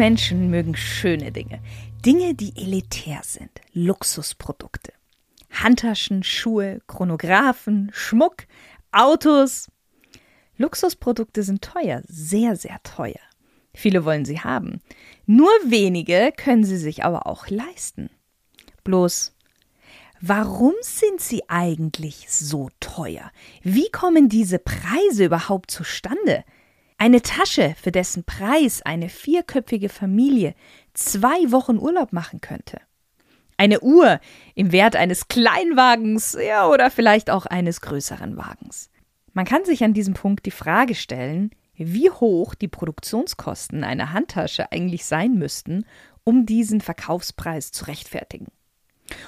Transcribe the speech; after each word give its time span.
Menschen 0.00 0.48
mögen 0.48 0.74
schöne 0.76 1.30
Dinge. 1.30 1.60
Dinge, 2.06 2.34
die 2.34 2.56
elitär 2.56 3.20
sind. 3.22 3.50
Luxusprodukte. 3.74 4.94
Handtaschen, 5.50 6.22
Schuhe, 6.22 6.80
Chronographen, 6.86 7.90
Schmuck, 7.92 8.46
Autos. 8.92 9.70
Luxusprodukte 10.56 11.42
sind 11.42 11.60
teuer, 11.60 12.00
sehr, 12.06 12.56
sehr 12.56 12.82
teuer. 12.82 13.20
Viele 13.74 14.06
wollen 14.06 14.24
sie 14.24 14.40
haben. 14.40 14.80
Nur 15.26 15.50
wenige 15.66 16.32
können 16.34 16.64
sie 16.64 16.78
sich 16.78 17.04
aber 17.04 17.26
auch 17.26 17.48
leisten. 17.48 18.08
Bloß, 18.84 19.34
warum 20.22 20.72
sind 20.80 21.20
sie 21.20 21.42
eigentlich 21.50 22.24
so 22.30 22.70
teuer? 22.80 23.30
Wie 23.62 23.90
kommen 23.90 24.30
diese 24.30 24.60
Preise 24.60 25.26
überhaupt 25.26 25.70
zustande? 25.70 26.42
Eine 27.02 27.22
Tasche, 27.22 27.74
für 27.80 27.92
dessen 27.92 28.24
Preis 28.24 28.82
eine 28.82 29.08
vierköpfige 29.08 29.88
Familie 29.88 30.54
zwei 30.92 31.50
Wochen 31.50 31.78
Urlaub 31.78 32.12
machen 32.12 32.42
könnte. 32.42 32.78
Eine 33.56 33.80
Uhr 33.80 34.20
im 34.54 34.70
Wert 34.70 34.96
eines 34.96 35.26
Kleinwagens 35.26 36.36
ja, 36.38 36.68
oder 36.68 36.90
vielleicht 36.90 37.30
auch 37.30 37.46
eines 37.46 37.80
größeren 37.80 38.36
Wagens. 38.36 38.90
Man 39.32 39.46
kann 39.46 39.64
sich 39.64 39.82
an 39.82 39.94
diesem 39.94 40.12
Punkt 40.12 40.44
die 40.44 40.50
Frage 40.50 40.94
stellen, 40.94 41.52
wie 41.74 42.10
hoch 42.10 42.54
die 42.54 42.68
Produktionskosten 42.68 43.82
einer 43.82 44.12
Handtasche 44.12 44.70
eigentlich 44.70 45.06
sein 45.06 45.36
müssten, 45.36 45.86
um 46.24 46.44
diesen 46.44 46.82
Verkaufspreis 46.82 47.72
zu 47.72 47.86
rechtfertigen. 47.86 48.48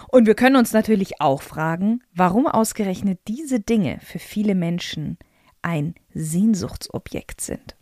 Und 0.08 0.26
wir 0.26 0.34
können 0.34 0.56
uns 0.56 0.74
natürlich 0.74 1.22
auch 1.22 1.40
fragen, 1.40 2.02
warum 2.14 2.46
ausgerechnet 2.46 3.20
diese 3.28 3.60
Dinge 3.60 3.98
für 4.02 4.18
viele 4.18 4.54
Menschen 4.54 5.16
ein 5.62 5.94
Sehnsuchtsobjekt 6.14 7.40
sind. 7.40 7.76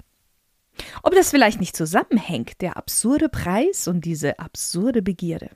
Ob 1.03 1.15
das 1.15 1.31
vielleicht 1.31 1.61
nicht 1.61 1.77
zusammenhängt, 1.77 2.61
der 2.61 2.77
absurde 2.77 3.29
Preis 3.29 3.89
und 3.89 4.05
diese 4.05 4.39
absurde 4.39 5.03
Begierde. 5.03 5.51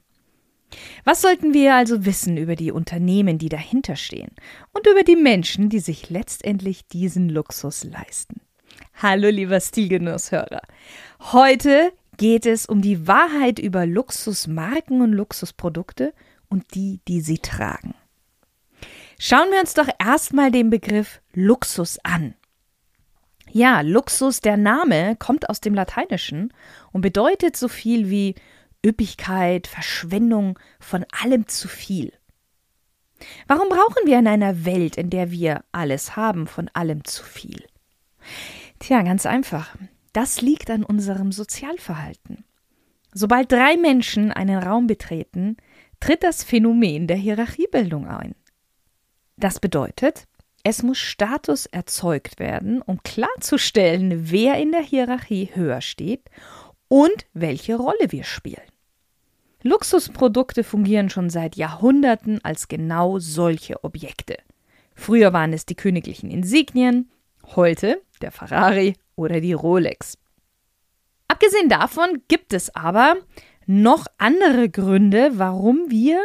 Was 1.04 1.22
sollten 1.22 1.54
wir 1.54 1.74
also 1.74 2.04
wissen 2.04 2.36
über 2.36 2.56
die 2.56 2.72
Unternehmen, 2.72 3.38
die 3.38 3.48
dahinter 3.48 3.96
stehen 3.96 4.32
und 4.72 4.86
über 4.86 5.04
die 5.04 5.16
Menschen, 5.16 5.68
die 5.68 5.78
sich 5.78 6.10
letztendlich 6.10 6.86
diesen 6.88 7.28
Luxus 7.28 7.84
leisten? 7.84 8.40
Hallo 8.94 9.28
lieber 9.28 9.60
Stilgenusshörer. 9.60 10.62
Heute 11.32 11.92
geht 12.16 12.46
es 12.46 12.66
um 12.66 12.82
die 12.82 13.06
Wahrheit 13.06 13.58
über 13.58 13.86
Luxusmarken 13.86 15.00
und 15.00 15.12
Luxusprodukte 15.12 16.12
und 16.48 16.74
die, 16.74 17.00
die 17.06 17.20
sie 17.20 17.38
tragen. 17.38 17.94
Schauen 19.18 19.50
wir 19.50 19.60
uns 19.60 19.74
doch 19.74 19.88
erstmal 19.98 20.50
den 20.50 20.70
Begriff 20.70 21.20
Luxus 21.32 21.98
an. 22.02 22.34
Ja, 23.50 23.82
Luxus, 23.82 24.40
der 24.40 24.56
Name 24.56 25.16
kommt 25.16 25.48
aus 25.48 25.60
dem 25.60 25.74
Lateinischen 25.74 26.52
und 26.92 27.02
bedeutet 27.02 27.56
so 27.56 27.68
viel 27.68 28.10
wie 28.10 28.34
Üppigkeit, 28.84 29.66
Verschwendung, 29.66 30.58
von 30.80 31.06
allem 31.22 31.46
zu 31.46 31.68
viel. 31.68 32.12
Warum 33.46 33.68
brauchen 33.68 34.06
wir 34.06 34.18
in 34.18 34.26
einer 34.26 34.64
Welt, 34.64 34.96
in 34.96 35.08
der 35.08 35.30
wir 35.30 35.64
alles 35.72 36.16
haben, 36.16 36.46
von 36.46 36.68
allem 36.74 37.04
zu 37.04 37.22
viel? 37.22 37.64
Tja, 38.80 39.02
ganz 39.02 39.24
einfach. 39.24 39.76
Das 40.12 40.40
liegt 40.40 40.70
an 40.70 40.84
unserem 40.84 41.32
Sozialverhalten. 41.32 42.44
Sobald 43.12 43.52
drei 43.52 43.76
Menschen 43.76 44.32
einen 44.32 44.58
Raum 44.58 44.86
betreten, 44.86 45.56
tritt 46.00 46.24
das 46.24 46.42
Phänomen 46.42 47.06
der 47.06 47.16
Hierarchiebildung 47.16 48.08
ein. 48.08 48.34
Das 49.36 49.60
bedeutet, 49.60 50.26
es 50.62 50.82
muss 50.82 50.98
Status 50.98 51.66
erzeugt 51.66 52.38
werden, 52.38 52.80
um 52.80 53.02
klarzustellen, 53.02 54.30
wer 54.30 54.58
in 54.58 54.72
der 54.72 54.82
Hierarchie 54.82 55.50
höher 55.54 55.80
steht 55.80 56.30
und 56.88 57.26
welche 57.34 57.76
Rolle 57.76 58.10
wir 58.10 58.24
spielen. 58.24 58.62
Luxusprodukte 59.62 60.62
fungieren 60.62 61.10
schon 61.10 61.30
seit 61.30 61.56
Jahrhunderten 61.56 62.42
als 62.44 62.68
genau 62.68 63.18
solche 63.18 63.82
Objekte. 63.82 64.36
Früher 64.94 65.32
waren 65.32 65.52
es 65.52 65.66
die 65.66 65.74
königlichen 65.74 66.30
Insignien, 66.30 67.10
heute 67.56 68.00
der 68.20 68.30
Ferrari 68.30 68.94
oder 69.16 69.40
die 69.40 69.52
Rolex. 69.52 70.18
Abgesehen 71.28 71.68
davon 71.68 72.22
gibt 72.28 72.52
es 72.52 72.74
aber 72.74 73.16
noch 73.66 74.06
andere 74.18 74.68
Gründe, 74.68 75.32
warum 75.34 75.90
wir 75.90 76.20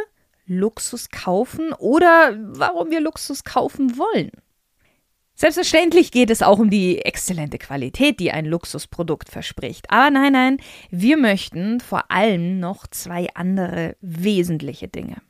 Luxus 0.50 1.10
kaufen 1.10 1.72
oder 1.72 2.36
warum 2.36 2.90
wir 2.90 3.00
Luxus 3.00 3.44
kaufen 3.44 3.96
wollen. 3.96 4.32
Selbstverständlich 5.36 6.10
geht 6.10 6.28
es 6.28 6.42
auch 6.42 6.58
um 6.58 6.68
die 6.68 6.98
exzellente 6.98 7.56
Qualität, 7.56 8.20
die 8.20 8.32
ein 8.32 8.44
Luxusprodukt 8.44 9.30
verspricht. 9.30 9.90
Aber 9.90 10.10
nein, 10.10 10.32
nein, 10.32 10.56
wir 10.90 11.16
möchten 11.16 11.80
vor 11.80 12.10
allem 12.10 12.58
noch 12.58 12.86
zwei 12.88 13.28
andere 13.34 13.96
wesentliche 14.00 14.88
Dinge. 14.88 15.22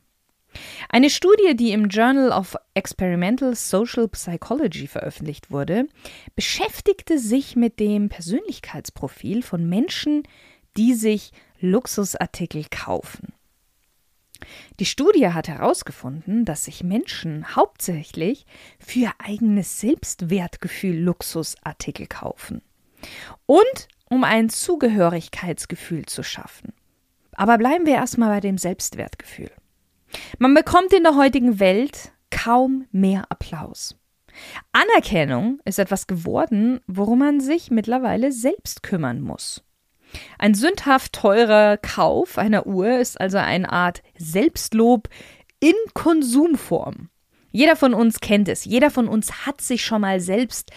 Eine 0.89 1.09
Studie, 1.09 1.55
die 1.55 1.71
im 1.71 1.87
Journal 1.87 2.31
of 2.31 2.57
Experimental 2.73 3.55
Social 3.55 4.07
Psychology 4.09 4.87
veröffentlicht 4.87 5.51
wurde, 5.51 5.85
beschäftigte 6.35 7.19
sich 7.19 7.55
mit 7.55 7.79
dem 7.79 8.09
Persönlichkeitsprofil 8.09 9.43
von 9.43 9.69
Menschen, 9.69 10.23
die 10.77 10.93
sich 10.93 11.31
Luxusartikel 11.59 12.65
kaufen. 12.69 13.33
Die 14.79 14.85
Studie 14.85 15.29
hat 15.29 15.47
herausgefunden, 15.47 16.45
dass 16.45 16.65
sich 16.65 16.83
Menschen 16.83 17.55
hauptsächlich 17.55 18.45
für 18.79 18.99
ihr 18.99 19.11
eigenes 19.19 19.79
Selbstwertgefühl 19.79 20.97
Luxusartikel 20.97 22.07
kaufen 22.07 22.61
und 23.45 23.87
um 24.09 24.23
ein 24.23 24.49
Zugehörigkeitsgefühl 24.49 26.05
zu 26.05 26.23
schaffen. 26.23 26.73
Aber 27.33 27.57
bleiben 27.57 27.85
wir 27.85 27.93
erstmal 27.93 28.29
bei 28.29 28.39
dem 28.41 28.57
Selbstwertgefühl. 28.57 29.51
Man 30.37 30.53
bekommt 30.53 30.91
in 30.93 31.03
der 31.03 31.15
heutigen 31.15 31.59
Welt 31.59 32.11
kaum 32.29 32.87
mehr 32.91 33.25
Applaus. 33.29 33.95
Anerkennung 34.71 35.59
ist 35.65 35.79
etwas 35.79 36.07
geworden, 36.07 36.81
worum 36.87 37.19
man 37.19 37.39
sich 37.41 37.71
mittlerweile 37.71 38.31
selbst 38.31 38.83
kümmern 38.83 39.21
muss. 39.21 39.63
Ein 40.37 40.53
sündhaft 40.53 41.13
teurer 41.13 41.77
Kauf 41.77 42.37
einer 42.37 42.65
Uhr 42.67 42.97
ist 42.97 43.19
also 43.19 43.37
eine 43.37 43.71
Art 43.71 44.01
Selbstlob 44.17 45.09
in 45.59 45.75
Konsumform. 45.93 47.09
Jeder 47.51 47.75
von 47.75 47.93
uns 47.93 48.19
kennt 48.19 48.47
es, 48.47 48.65
jeder 48.65 48.91
von 48.91 49.07
uns 49.07 49.45
hat 49.45 49.61
sich 49.61 49.83
schon 49.83 50.01
mal 50.01 50.19
selbst 50.19 50.71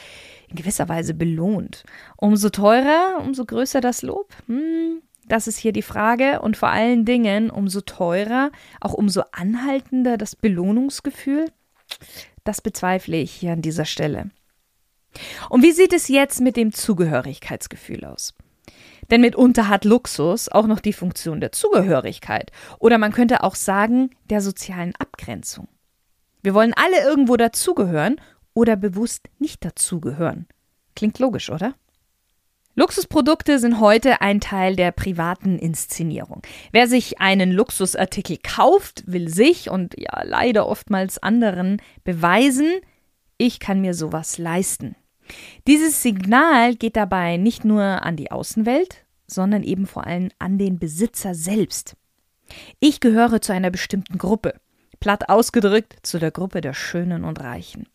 in 0.48 0.56
gewisser 0.56 0.88
Weise 0.88 1.14
belohnt. 1.14 1.84
Umso 2.16 2.50
teurer, 2.50 3.20
umso 3.24 3.44
größer 3.44 3.80
das 3.80 4.02
Lob. 4.02 4.34
Hm, 4.46 5.02
das 5.26 5.46
ist 5.46 5.58
hier 5.58 5.72
die 5.72 5.82
Frage. 5.82 6.40
Und 6.42 6.56
vor 6.56 6.68
allen 6.68 7.04
Dingen, 7.04 7.50
umso 7.50 7.80
teurer, 7.80 8.50
auch 8.80 8.92
umso 8.92 9.22
anhaltender 9.32 10.16
das 10.16 10.36
Belohnungsgefühl. 10.36 11.46
Das 12.44 12.60
bezweifle 12.60 13.16
ich 13.16 13.32
hier 13.32 13.52
an 13.52 13.62
dieser 13.62 13.84
Stelle. 13.84 14.30
Und 15.48 15.62
wie 15.62 15.72
sieht 15.72 15.92
es 15.92 16.08
jetzt 16.08 16.40
mit 16.40 16.56
dem 16.56 16.72
Zugehörigkeitsgefühl 16.72 18.04
aus? 18.04 18.34
Denn 19.10 19.20
mitunter 19.20 19.68
hat 19.68 19.84
Luxus 19.84 20.48
auch 20.48 20.66
noch 20.66 20.80
die 20.80 20.92
Funktion 20.92 21.40
der 21.40 21.52
Zugehörigkeit 21.52 22.50
oder 22.78 22.98
man 22.98 23.12
könnte 23.12 23.42
auch 23.42 23.54
sagen 23.54 24.10
der 24.30 24.40
sozialen 24.40 24.94
Abgrenzung. 24.96 25.68
Wir 26.42 26.54
wollen 26.54 26.74
alle 26.74 27.02
irgendwo 27.02 27.36
dazugehören 27.36 28.20
oder 28.54 28.76
bewusst 28.76 29.28
nicht 29.38 29.64
dazugehören. 29.64 30.46
Klingt 30.94 31.18
logisch, 31.18 31.50
oder? 31.50 31.74
Luxusprodukte 32.76 33.60
sind 33.60 33.78
heute 33.78 34.20
ein 34.20 34.40
Teil 34.40 34.74
der 34.74 34.90
privaten 34.90 35.58
Inszenierung. 35.58 36.42
Wer 36.72 36.88
sich 36.88 37.20
einen 37.20 37.52
Luxusartikel 37.52 38.38
kauft, 38.42 39.04
will 39.06 39.28
sich 39.28 39.70
und 39.70 39.94
ja 39.96 40.22
leider 40.24 40.66
oftmals 40.66 41.22
anderen 41.22 41.80
beweisen, 42.02 42.68
ich 43.38 43.60
kann 43.60 43.80
mir 43.80 43.94
sowas 43.94 44.38
leisten. 44.38 44.96
Dieses 45.66 46.02
Signal 46.02 46.74
geht 46.74 46.96
dabei 46.96 47.36
nicht 47.36 47.64
nur 47.64 47.82
an 47.82 48.16
die 48.16 48.30
Außenwelt, 48.30 49.04
sondern 49.26 49.62
eben 49.62 49.86
vor 49.86 50.06
allem 50.06 50.30
an 50.38 50.58
den 50.58 50.78
Besitzer 50.78 51.34
selbst. 51.34 51.96
Ich 52.80 53.00
gehöre 53.00 53.40
zu 53.40 53.52
einer 53.52 53.70
bestimmten 53.70 54.18
Gruppe, 54.18 54.54
platt 55.00 55.28
ausgedrückt 55.28 55.96
zu 56.02 56.18
der 56.18 56.30
Gruppe 56.30 56.60
der 56.60 56.74
Schönen 56.74 57.24
und 57.24 57.40
Reichen. 57.40 57.86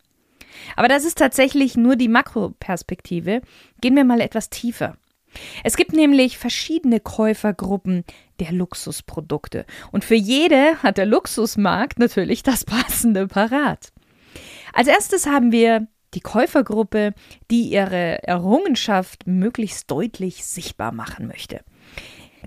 Aber 0.76 0.88
das 0.88 1.04
ist 1.04 1.18
tatsächlich 1.18 1.76
nur 1.76 1.96
die 1.96 2.08
Makroperspektive. 2.08 3.40
Gehen 3.80 3.96
wir 3.96 4.04
mal 4.04 4.20
etwas 4.20 4.50
tiefer. 4.50 4.96
Es 5.62 5.76
gibt 5.76 5.92
nämlich 5.92 6.38
verschiedene 6.38 6.98
Käufergruppen 6.98 8.04
der 8.40 8.50
Luxusprodukte 8.50 9.64
und 9.92 10.04
für 10.04 10.16
jede 10.16 10.82
hat 10.82 10.98
der 10.98 11.06
Luxusmarkt 11.06 12.00
natürlich 12.00 12.42
das 12.42 12.64
passende 12.64 13.28
parat. 13.28 13.92
Als 14.72 14.88
erstes 14.88 15.26
haben 15.26 15.52
wir 15.52 15.86
die 16.14 16.20
Käufergruppe, 16.20 17.14
die 17.50 17.70
ihre 17.70 18.22
Errungenschaft 18.22 19.26
möglichst 19.26 19.90
deutlich 19.90 20.44
sichtbar 20.44 20.92
machen 20.92 21.26
möchte 21.26 21.60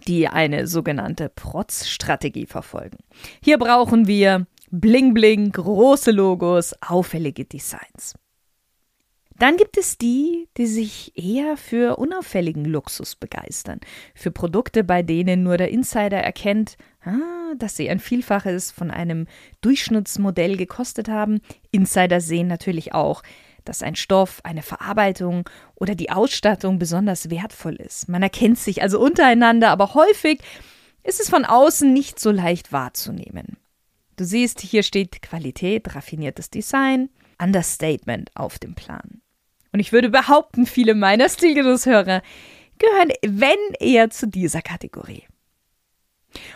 die 0.07 0.27
eine 0.27 0.67
sogenannte 0.67 1.29
Protz-Strategie 1.29 2.45
verfolgen. 2.45 2.97
Hier 3.41 3.57
brauchen 3.57 4.07
wir 4.07 4.47
Bling 4.71 5.13
Bling, 5.13 5.51
große 5.51 6.11
Logos, 6.11 6.73
auffällige 6.81 7.45
Designs. 7.45 8.15
Dann 9.37 9.57
gibt 9.57 9.77
es 9.77 9.97
die, 9.97 10.47
die 10.57 10.67
sich 10.67 11.11
eher 11.15 11.57
für 11.57 11.97
unauffälligen 11.97 12.65
Luxus 12.65 13.15
begeistern, 13.15 13.79
für 14.13 14.31
Produkte, 14.31 14.83
bei 14.83 15.01
denen 15.01 15.43
nur 15.43 15.57
der 15.57 15.69
Insider 15.69 16.17
erkennt, 16.17 16.77
ah, 17.03 17.53
dass 17.57 17.75
sie 17.75 17.89
ein 17.89 17.99
Vielfaches 17.99 18.71
von 18.71 18.91
einem 18.91 19.27
Durchschnittsmodell 19.61 20.55
gekostet 20.55 21.09
haben. 21.09 21.41
Insider 21.71 22.21
sehen 22.21 22.47
natürlich 22.47 22.93
auch, 22.93 23.23
dass 23.65 23.83
ein 23.83 23.95
Stoff, 23.95 24.41
eine 24.43 24.61
Verarbeitung 24.61 25.49
oder 25.75 25.95
die 25.95 26.09
Ausstattung 26.11 26.79
besonders 26.79 27.29
wertvoll 27.29 27.75
ist. 27.75 28.09
Man 28.09 28.23
erkennt 28.23 28.59
sich 28.59 28.81
also 28.81 28.99
untereinander, 28.99 29.69
aber 29.69 29.93
häufig 29.93 30.39
ist 31.03 31.19
es 31.19 31.29
von 31.29 31.45
außen 31.45 31.91
nicht 31.91 32.19
so 32.19 32.31
leicht 32.31 32.71
wahrzunehmen. 32.71 33.57
Du 34.15 34.25
siehst, 34.25 34.61
hier 34.61 34.83
steht 34.83 35.21
Qualität, 35.21 35.95
raffiniertes 35.95 36.49
Design, 36.49 37.09
Understatement 37.41 38.31
auf 38.35 38.59
dem 38.59 38.75
Plan. 38.75 39.21
Und 39.71 39.79
ich 39.79 39.91
würde 39.91 40.09
behaupten, 40.09 40.65
viele 40.65 40.93
meiner 40.93 41.29
Stilgenusshörer 41.29 42.21
gehören, 42.77 43.11
wenn 43.25 43.57
eher 43.79 44.09
zu 44.11 44.27
dieser 44.27 44.61
Kategorie. 44.61 45.27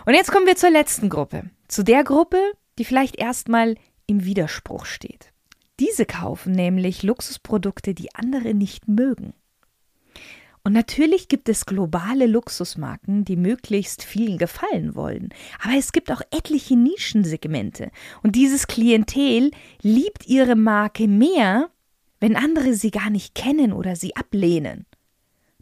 Und 0.06 0.14
jetzt 0.14 0.32
kommen 0.32 0.46
wir 0.46 0.56
zur 0.56 0.70
letzten 0.70 1.10
Gruppe. 1.10 1.50
Zu 1.68 1.84
der 1.84 2.04
Gruppe, 2.04 2.40
die 2.78 2.86
vielleicht 2.86 3.18
erstmal 3.18 3.76
im 4.06 4.24
Widerspruch 4.24 4.86
steht. 4.86 5.34
Diese 5.80 6.06
kaufen 6.06 6.54
nämlich 6.54 7.04
Luxusprodukte, 7.04 7.94
die 7.94 8.14
andere 8.16 8.54
nicht 8.54 8.88
mögen. 8.88 9.34
Und 10.64 10.74
natürlich 10.74 11.30
gibt 11.30 11.48
es 11.48 11.66
globale 11.66 12.26
Luxusmarken, 12.26 13.24
die 13.24 13.38
möglichst 13.38 14.04
vielen 14.04 14.38
gefallen 14.38 14.96
wollen. 14.96 15.30
Aber 15.64 15.76
es 15.78 15.94
gibt 15.94 16.12
auch 16.12 16.20
etliche 16.30 16.76
Nischensegmente. 16.76 17.90
Und 18.22 18.36
dieses 18.36 18.68
Klientel 18.68 19.52
liebt 19.82 20.28
ihre 20.28 20.58
Marke 20.58 21.08
mehr, 21.08 21.70
wenn 22.20 22.36
andere 22.36 22.74
sie 22.74 22.92
gar 22.92 23.10
nicht 23.10 23.34
kennen 23.34 23.72
oder 23.72 23.96
sie 23.96 24.18
ablehnen. 24.18 24.86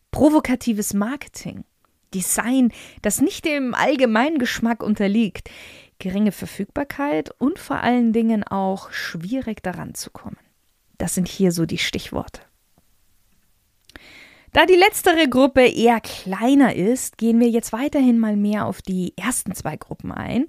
Provokatives 0.09 0.95
Marketing. 0.95 1.65
Design, 2.15 2.71
das 3.03 3.21
nicht 3.21 3.45
dem 3.45 3.75
allgemeinen 3.75 4.39
Geschmack 4.39 4.81
unterliegt, 4.81 5.51
geringe 5.99 6.31
Verfügbarkeit 6.31 7.31
und 7.39 7.59
vor 7.59 7.77
allen 7.77 8.13
Dingen 8.13 8.43
auch 8.43 8.91
schwierig 8.91 9.63
daran 9.63 9.93
zu 9.95 10.11
kommen. 10.11 10.37
Das 10.97 11.15
sind 11.15 11.27
hier 11.27 11.51
so 11.51 11.65
die 11.65 11.77
Stichworte. 11.77 12.41
Da 14.53 14.65
die 14.65 14.75
letztere 14.75 15.27
Gruppe 15.27 15.67
eher 15.67 15.99
kleiner 15.99 16.75
ist, 16.75 17.17
gehen 17.17 17.41
wir 17.41 17.49
jetzt 17.49 17.73
weiterhin 17.73 18.19
mal 18.19 18.37
mehr 18.37 18.65
auf 18.65 18.81
die 18.81 19.13
ersten 19.17 19.53
zwei 19.53 19.75
Gruppen 19.75 20.13
ein 20.13 20.45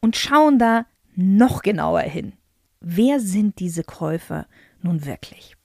und 0.00 0.16
schauen 0.16 0.58
da 0.58 0.86
noch 1.14 1.60
genauer 1.60 2.00
hin. 2.00 2.32
Wer 2.80 3.20
sind 3.20 3.58
diese 3.58 3.84
Käufer 3.84 4.46
nun 4.80 5.04
wirklich? 5.04 5.56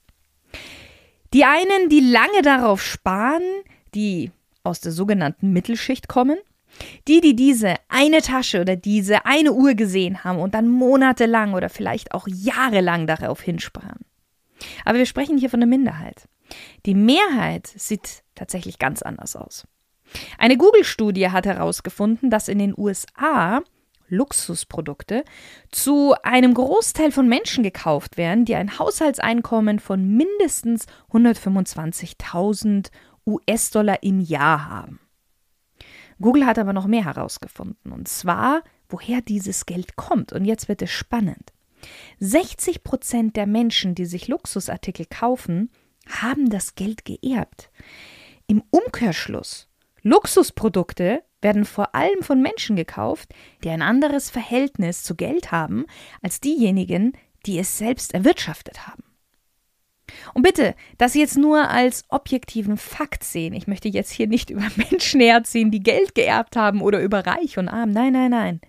Die 1.32 1.44
einen, 1.44 1.88
die 1.88 2.00
lange 2.00 2.42
darauf 2.42 2.82
sparen, 2.82 3.42
die 3.94 4.30
aus 4.62 4.80
der 4.80 4.92
sogenannten 4.92 5.52
Mittelschicht 5.52 6.08
kommen, 6.08 6.36
die, 7.08 7.20
die 7.20 7.36
diese 7.36 7.74
eine 7.88 8.20
Tasche 8.22 8.60
oder 8.60 8.76
diese 8.76 9.26
eine 9.26 9.52
Uhr 9.52 9.74
gesehen 9.74 10.24
haben 10.24 10.38
und 10.38 10.54
dann 10.54 10.68
monatelang 10.68 11.54
oder 11.54 11.68
vielleicht 11.68 12.12
auch 12.12 12.26
jahrelang 12.28 13.06
darauf 13.06 13.40
hinsparen. 13.40 14.04
Aber 14.84 14.98
wir 14.98 15.06
sprechen 15.06 15.38
hier 15.38 15.50
von 15.50 15.60
der 15.60 15.68
Minderheit. 15.68 16.28
Die 16.86 16.94
Mehrheit 16.94 17.66
sieht 17.66 18.22
tatsächlich 18.34 18.78
ganz 18.78 19.02
anders 19.02 19.36
aus. 19.36 19.66
Eine 20.38 20.56
Google-Studie 20.56 21.30
hat 21.30 21.46
herausgefunden, 21.46 22.30
dass 22.30 22.48
in 22.48 22.58
den 22.58 22.74
USA 22.76 23.60
Luxusprodukte 24.08 25.24
zu 25.72 26.14
einem 26.22 26.54
Großteil 26.54 27.10
von 27.10 27.28
Menschen 27.28 27.64
gekauft 27.64 28.16
werden, 28.16 28.44
die 28.44 28.54
ein 28.54 28.78
Haushaltseinkommen 28.78 29.80
von 29.80 30.08
mindestens 30.16 30.86
125.000 31.12 32.90
US-Dollar 33.26 34.02
im 34.04 34.20
Jahr 34.20 34.68
haben. 34.68 35.00
Google 36.20 36.46
hat 36.46 36.58
aber 36.58 36.72
noch 36.72 36.86
mehr 36.86 37.04
herausgefunden, 37.04 37.92
und 37.92 38.08
zwar, 38.08 38.62
woher 38.88 39.20
dieses 39.20 39.66
Geld 39.66 39.96
kommt. 39.96 40.32
Und 40.32 40.44
jetzt 40.44 40.68
wird 40.68 40.82
es 40.82 40.90
spannend. 40.90 41.52
60 42.20 42.84
Prozent 42.84 43.36
der 43.36 43.46
Menschen, 43.46 43.94
die 43.94 44.06
sich 44.06 44.28
Luxusartikel 44.28 45.06
kaufen, 45.06 45.70
haben 46.08 46.50
das 46.50 46.74
Geld 46.74 47.04
geerbt. 47.04 47.70
Im 48.46 48.62
Umkehrschluss, 48.70 49.68
Luxusprodukte 50.02 51.22
werden 51.42 51.64
vor 51.64 51.94
allem 51.94 52.22
von 52.22 52.40
Menschen 52.40 52.76
gekauft, 52.76 53.34
die 53.62 53.70
ein 53.70 53.82
anderes 53.82 54.30
Verhältnis 54.30 55.02
zu 55.02 55.16
Geld 55.16 55.52
haben 55.52 55.84
als 56.22 56.40
diejenigen, 56.40 57.12
die 57.44 57.58
es 57.58 57.76
selbst 57.78 58.14
erwirtschaftet 58.14 58.86
haben. 58.86 59.02
Und 60.34 60.42
bitte, 60.42 60.74
das 60.98 61.14
jetzt 61.14 61.36
nur 61.36 61.68
als 61.68 62.04
objektiven 62.08 62.76
Fakt 62.76 63.24
sehen. 63.24 63.54
Ich 63.54 63.66
möchte 63.66 63.88
jetzt 63.88 64.10
hier 64.10 64.26
nicht 64.26 64.50
über 64.50 64.66
Menschen 64.76 65.20
herziehen, 65.20 65.70
die 65.70 65.82
Geld 65.82 66.14
geerbt 66.14 66.56
haben 66.56 66.80
oder 66.80 67.00
über 67.00 67.26
Reich 67.26 67.58
und 67.58 67.68
Arm. 67.68 67.90
Nein, 67.90 68.12
nein, 68.12 68.30
nein. 68.30 68.60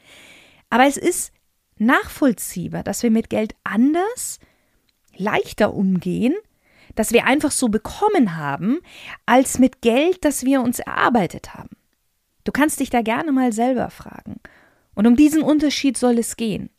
Aber 0.69 0.85
es 0.85 0.97
ist 0.97 1.31
nachvollziehbar, 1.77 2.83
dass 2.83 3.03
wir 3.03 3.11
mit 3.11 3.29
Geld 3.29 3.55
anders, 3.63 4.39
leichter 5.15 5.73
umgehen, 5.73 6.35
dass 6.95 7.11
wir 7.11 7.25
einfach 7.25 7.51
so 7.51 7.69
bekommen 7.69 8.35
haben, 8.35 8.79
als 9.25 9.59
mit 9.59 9.81
Geld, 9.81 10.25
das 10.25 10.43
wir 10.43 10.61
uns 10.61 10.79
erarbeitet 10.79 11.53
haben. 11.53 11.69
Du 12.43 12.51
kannst 12.51 12.79
dich 12.79 12.89
da 12.89 13.01
gerne 13.01 13.31
mal 13.31 13.53
selber 13.53 13.89
fragen. 13.89 14.39
Und 14.95 15.05
um 15.05 15.15
diesen 15.15 15.43
Unterschied 15.43 15.97
soll 15.97 16.17
es 16.17 16.37
gehen. 16.37 16.69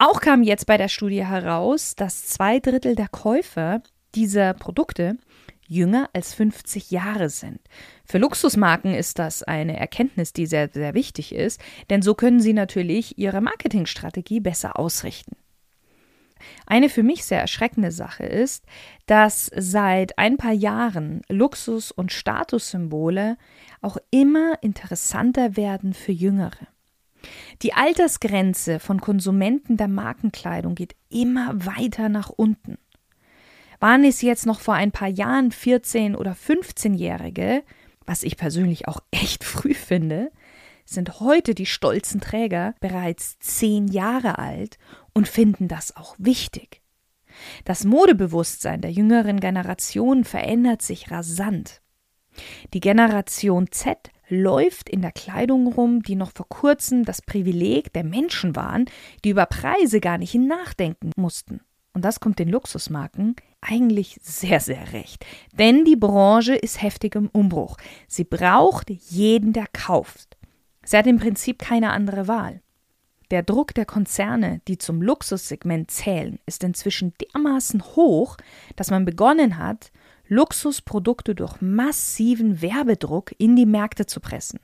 Auch 0.00 0.20
kam 0.20 0.44
jetzt 0.44 0.66
bei 0.66 0.76
der 0.76 0.88
Studie 0.88 1.26
heraus, 1.26 1.96
dass 1.96 2.26
zwei 2.26 2.60
Drittel 2.60 2.94
der 2.94 3.08
Käufer 3.08 3.82
dieser 4.14 4.54
Produkte 4.54 5.18
jünger 5.66 6.08
als 6.12 6.34
50 6.34 6.92
Jahre 6.92 7.28
sind. 7.28 7.60
Für 8.04 8.18
Luxusmarken 8.18 8.94
ist 8.94 9.18
das 9.18 9.42
eine 9.42 9.76
Erkenntnis, 9.76 10.32
die 10.32 10.46
sehr, 10.46 10.70
sehr 10.72 10.94
wichtig 10.94 11.34
ist, 11.34 11.60
denn 11.90 12.00
so 12.00 12.14
können 12.14 12.40
sie 12.40 12.52
natürlich 12.52 13.18
ihre 13.18 13.40
Marketingstrategie 13.40 14.38
besser 14.38 14.78
ausrichten. 14.78 15.36
Eine 16.64 16.88
für 16.88 17.02
mich 17.02 17.24
sehr 17.24 17.40
erschreckende 17.40 17.90
Sache 17.90 18.24
ist, 18.24 18.64
dass 19.06 19.50
seit 19.56 20.16
ein 20.16 20.36
paar 20.36 20.52
Jahren 20.52 21.22
Luxus- 21.28 21.90
und 21.90 22.12
Statussymbole 22.12 23.36
auch 23.80 23.96
immer 24.12 24.62
interessanter 24.62 25.56
werden 25.56 25.92
für 25.92 26.12
Jüngere. 26.12 26.68
Die 27.62 27.72
Altersgrenze 27.72 28.78
von 28.78 29.00
Konsumenten 29.00 29.76
der 29.76 29.88
Markenkleidung 29.88 30.74
geht 30.74 30.94
immer 31.08 31.64
weiter 31.66 32.08
nach 32.08 32.30
unten. 32.30 32.78
Waren 33.80 34.04
es 34.04 34.22
jetzt 34.22 34.46
noch 34.46 34.60
vor 34.60 34.74
ein 34.74 34.92
paar 34.92 35.08
Jahren 35.08 35.50
14- 35.50 36.16
oder 36.16 36.32
15-Jährige, 36.32 37.62
was 38.06 38.22
ich 38.22 38.36
persönlich 38.36 38.88
auch 38.88 39.00
echt 39.10 39.44
früh 39.44 39.74
finde, 39.74 40.30
sind 40.84 41.20
heute 41.20 41.54
die 41.54 41.66
stolzen 41.66 42.20
Träger 42.20 42.74
bereits 42.80 43.38
zehn 43.40 43.88
Jahre 43.88 44.38
alt 44.38 44.78
und 45.12 45.28
finden 45.28 45.68
das 45.68 45.94
auch 45.96 46.14
wichtig. 46.18 46.80
Das 47.64 47.84
Modebewusstsein 47.84 48.80
der 48.80 48.90
jüngeren 48.90 49.38
Generation 49.38 50.24
verändert 50.24 50.82
sich 50.82 51.10
rasant. 51.10 51.82
Die 52.72 52.80
Generation 52.80 53.70
Z 53.70 54.10
läuft 54.28 54.88
in 54.88 55.02
der 55.02 55.12
Kleidung 55.12 55.66
rum, 55.66 56.02
die 56.02 56.16
noch 56.16 56.32
vor 56.32 56.48
kurzem 56.48 57.04
das 57.04 57.22
Privileg 57.22 57.92
der 57.92 58.04
Menschen 58.04 58.56
waren, 58.56 58.86
die 59.24 59.30
über 59.30 59.46
Preise 59.46 60.00
gar 60.00 60.18
nicht 60.18 60.34
nachdenken 60.34 61.12
mussten. 61.16 61.60
Und 61.94 62.04
das 62.04 62.20
kommt 62.20 62.38
den 62.38 62.48
Luxusmarken 62.48 63.34
eigentlich 63.60 64.18
sehr, 64.22 64.60
sehr 64.60 64.92
recht. 64.92 65.24
Denn 65.52 65.84
die 65.84 65.96
Branche 65.96 66.54
ist 66.54 66.80
heftig 66.80 67.14
im 67.14 67.28
Umbruch. 67.28 67.76
Sie 68.06 68.24
braucht 68.24 68.90
jeden, 68.90 69.52
der 69.52 69.66
kauft. 69.72 70.36
Sie 70.84 70.96
hat 70.96 71.06
im 71.06 71.18
Prinzip 71.18 71.58
keine 71.58 71.90
andere 71.90 72.28
Wahl. 72.28 72.60
Der 73.30 73.42
Druck 73.42 73.74
der 73.74 73.84
Konzerne, 73.84 74.62
die 74.68 74.78
zum 74.78 75.02
Luxussegment 75.02 75.90
zählen, 75.90 76.38
ist 76.46 76.64
inzwischen 76.64 77.12
dermaßen 77.20 77.82
hoch, 77.96 78.36
dass 78.76 78.90
man 78.90 79.04
begonnen 79.04 79.58
hat, 79.58 79.90
Luxusprodukte 80.28 81.34
durch 81.34 81.60
massiven 81.60 82.60
Werbedruck 82.60 83.34
in 83.38 83.56
die 83.56 83.66
Märkte 83.66 84.06
zu 84.06 84.20
pressen. 84.20 84.60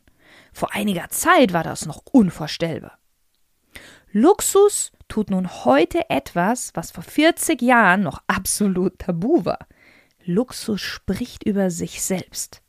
Vor 0.52 0.74
einiger 0.74 1.08
Zeit 1.08 1.52
war 1.52 1.62
das 1.62 1.86
noch 1.86 2.02
unvorstellbar. 2.12 2.98
Luxus 4.12 4.92
tut 5.08 5.30
nun 5.30 5.64
heute 5.64 6.08
etwas, 6.10 6.70
was 6.74 6.90
vor 6.90 7.02
40 7.02 7.60
Jahren 7.62 8.02
noch 8.02 8.22
absolut 8.26 8.98
tabu 8.98 9.44
war. 9.44 9.66
Luxus 10.24 10.80
spricht 10.80 11.44
über 11.44 11.70
sich 11.70 12.02
selbst. 12.02 12.62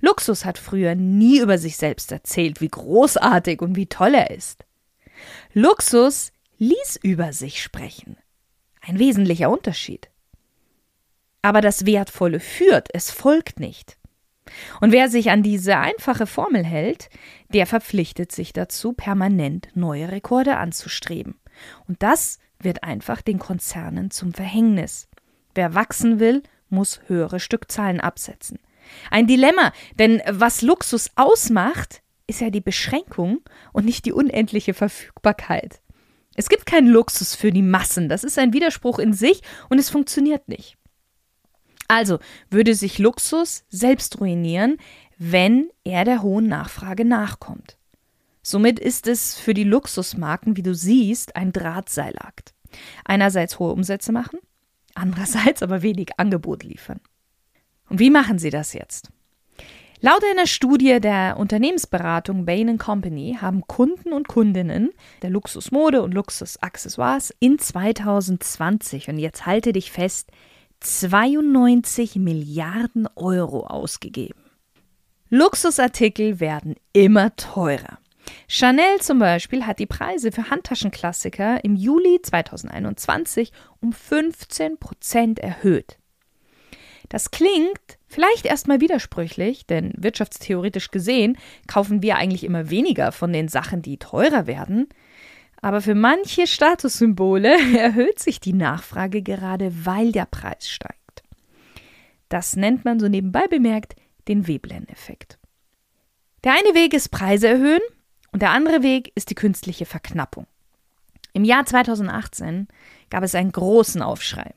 Luxus 0.00 0.44
hat 0.44 0.58
früher 0.58 0.94
nie 0.94 1.40
über 1.40 1.58
sich 1.58 1.76
selbst 1.76 2.12
erzählt, 2.12 2.60
wie 2.60 2.68
großartig 2.68 3.60
und 3.60 3.74
wie 3.74 3.86
toll 3.86 4.14
er 4.14 4.30
ist. 4.30 4.64
Luxus 5.52 6.32
ließ 6.58 7.00
über 7.02 7.32
sich 7.32 7.62
sprechen. 7.62 8.16
Ein 8.80 8.98
wesentlicher 8.98 9.50
Unterschied. 9.50 10.08
Aber 11.42 11.60
das 11.60 11.86
Wertvolle 11.86 12.40
führt, 12.40 12.88
es 12.92 13.10
folgt 13.10 13.60
nicht. 13.60 13.96
Und 14.80 14.92
wer 14.92 15.08
sich 15.08 15.30
an 15.30 15.42
diese 15.42 15.76
einfache 15.76 16.26
Formel 16.26 16.64
hält, 16.64 17.10
der 17.48 17.66
verpflichtet 17.66 18.32
sich 18.32 18.52
dazu, 18.52 18.92
permanent 18.92 19.68
neue 19.74 20.10
Rekorde 20.10 20.56
anzustreben. 20.56 21.38
Und 21.86 22.02
das 22.02 22.38
wird 22.58 22.82
einfach 22.82 23.22
den 23.22 23.38
Konzernen 23.38 24.10
zum 24.10 24.32
Verhängnis. 24.32 25.08
Wer 25.54 25.74
wachsen 25.74 26.18
will, 26.18 26.42
muss 26.70 27.00
höhere 27.06 27.40
Stückzahlen 27.40 28.00
absetzen. 28.00 28.58
Ein 29.10 29.26
Dilemma, 29.26 29.72
denn 29.98 30.22
was 30.26 30.62
Luxus 30.62 31.10
ausmacht, 31.16 32.02
ist 32.26 32.40
ja 32.40 32.50
die 32.50 32.60
Beschränkung 32.60 33.40
und 33.72 33.84
nicht 33.84 34.06
die 34.06 34.12
unendliche 34.12 34.74
Verfügbarkeit. 34.74 35.80
Es 36.36 36.48
gibt 36.48 36.66
keinen 36.66 36.88
Luxus 36.88 37.34
für 37.34 37.50
die 37.50 37.62
Massen, 37.62 38.08
das 38.08 38.22
ist 38.22 38.38
ein 38.38 38.52
Widerspruch 38.52 38.98
in 38.98 39.12
sich 39.12 39.42
und 39.68 39.78
es 39.78 39.90
funktioniert 39.90 40.48
nicht. 40.48 40.77
Also 41.88 42.18
würde 42.50 42.74
sich 42.74 42.98
Luxus 42.98 43.64
selbst 43.70 44.20
ruinieren, 44.20 44.76
wenn 45.16 45.70
er 45.84 46.04
der 46.04 46.22
hohen 46.22 46.46
Nachfrage 46.46 47.04
nachkommt. 47.04 47.76
Somit 48.42 48.78
ist 48.78 49.06
es 49.06 49.34
für 49.34 49.54
die 49.54 49.64
Luxusmarken, 49.64 50.56
wie 50.56 50.62
du 50.62 50.74
siehst, 50.74 51.34
ein 51.34 51.52
Drahtseilakt. 51.52 52.54
Einerseits 53.04 53.58
hohe 53.58 53.72
Umsätze 53.72 54.12
machen, 54.12 54.38
andererseits 54.94 55.62
aber 55.62 55.82
wenig 55.82 56.10
Angebot 56.18 56.62
liefern. 56.62 57.00
Und 57.88 57.98
wie 57.98 58.10
machen 58.10 58.38
sie 58.38 58.50
das 58.50 58.74
jetzt? 58.74 59.10
Laut 60.00 60.22
einer 60.30 60.46
Studie 60.46 61.00
der 61.00 61.38
Unternehmensberatung 61.38 62.44
Bain 62.44 62.78
Company 62.78 63.36
haben 63.40 63.66
Kunden 63.66 64.12
und 64.12 64.28
Kundinnen 64.28 64.90
der 65.22 65.30
Luxusmode 65.30 66.02
und 66.02 66.14
Luxusaccessoires 66.14 67.34
in 67.40 67.58
2020, 67.58 69.08
und 69.08 69.18
jetzt 69.18 69.44
halte 69.44 69.72
dich 69.72 69.90
fest, 69.90 70.30
92 70.80 72.16
Milliarden 72.16 73.08
Euro 73.16 73.66
ausgegeben. 73.66 74.40
Luxusartikel 75.30 76.40
werden 76.40 76.76
immer 76.92 77.34
teurer. 77.36 77.98
Chanel 78.46 79.00
zum 79.00 79.18
Beispiel 79.18 79.66
hat 79.66 79.78
die 79.78 79.86
Preise 79.86 80.32
für 80.32 80.50
Handtaschenklassiker 80.50 81.64
im 81.64 81.76
Juli 81.76 82.20
2021 82.22 83.52
um 83.80 83.92
15 83.92 84.78
Prozent 84.78 85.38
erhöht. 85.38 85.98
Das 87.08 87.30
klingt 87.30 87.98
vielleicht 88.06 88.44
erstmal 88.44 88.80
widersprüchlich, 88.80 89.66
denn 89.66 89.92
wirtschaftstheoretisch 89.96 90.90
gesehen 90.90 91.38
kaufen 91.66 92.02
wir 92.02 92.16
eigentlich 92.16 92.44
immer 92.44 92.70
weniger 92.70 93.12
von 93.12 93.32
den 93.32 93.48
Sachen, 93.48 93.80
die 93.82 93.98
teurer 93.98 94.46
werden. 94.46 94.88
Aber 95.60 95.80
für 95.80 95.94
manche 95.94 96.46
Statussymbole 96.46 97.50
erhöht 97.78 98.18
sich 98.18 98.40
die 98.40 98.52
Nachfrage 98.52 99.22
gerade, 99.22 99.84
weil 99.84 100.12
der 100.12 100.26
Preis 100.26 100.68
steigt. 100.68 100.98
Das 102.28 102.56
nennt 102.56 102.84
man 102.84 103.00
so 103.00 103.08
nebenbei 103.08 103.46
bemerkt 103.48 103.96
den 104.28 104.46
Veblen-Effekt. 104.46 105.38
Der 106.44 106.52
eine 106.52 106.74
Weg 106.74 106.94
ist 106.94 107.08
Preise 107.10 107.48
erhöhen 107.48 107.80
und 108.32 108.42
der 108.42 108.50
andere 108.50 108.82
Weg 108.82 109.12
ist 109.14 109.30
die 109.30 109.34
künstliche 109.34 109.86
Verknappung. 109.86 110.46
Im 111.32 111.44
Jahr 111.44 111.66
2018 111.66 112.68
gab 113.10 113.24
es 113.24 113.34
einen 113.34 113.52
großen 113.52 114.02
Aufschrei. 114.02 114.54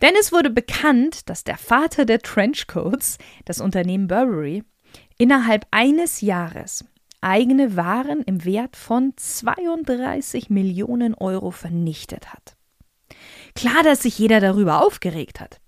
Denn 0.00 0.12
es 0.18 0.32
wurde 0.32 0.50
bekannt, 0.50 1.28
dass 1.28 1.44
der 1.44 1.56
Vater 1.56 2.04
der 2.04 2.20
Trenchcoats, 2.20 3.18
das 3.44 3.60
Unternehmen 3.60 4.08
Burberry, 4.08 4.64
innerhalb 5.18 5.66
eines 5.70 6.20
Jahres 6.20 6.84
eigene 7.22 7.76
Waren 7.76 8.22
im 8.22 8.44
Wert 8.44 8.76
von 8.76 9.14
32 9.16 10.50
Millionen 10.50 11.14
Euro 11.14 11.50
vernichtet 11.50 12.32
hat. 12.32 12.56
Klar, 13.54 13.82
dass 13.82 14.02
sich 14.02 14.18
jeder 14.18 14.40
darüber 14.40 14.84
aufgeregt 14.84 15.40
hat. 15.40 15.60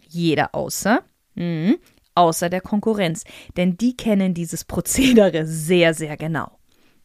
Jeder 0.00 0.54
außer, 0.54 1.02
mh, 1.34 1.74
außer 2.14 2.48
der 2.48 2.60
Konkurrenz, 2.60 3.24
denn 3.56 3.76
die 3.76 3.96
kennen 3.96 4.34
dieses 4.34 4.64
Prozedere 4.64 5.46
sehr, 5.46 5.94
sehr 5.94 6.16
genau. 6.16 6.58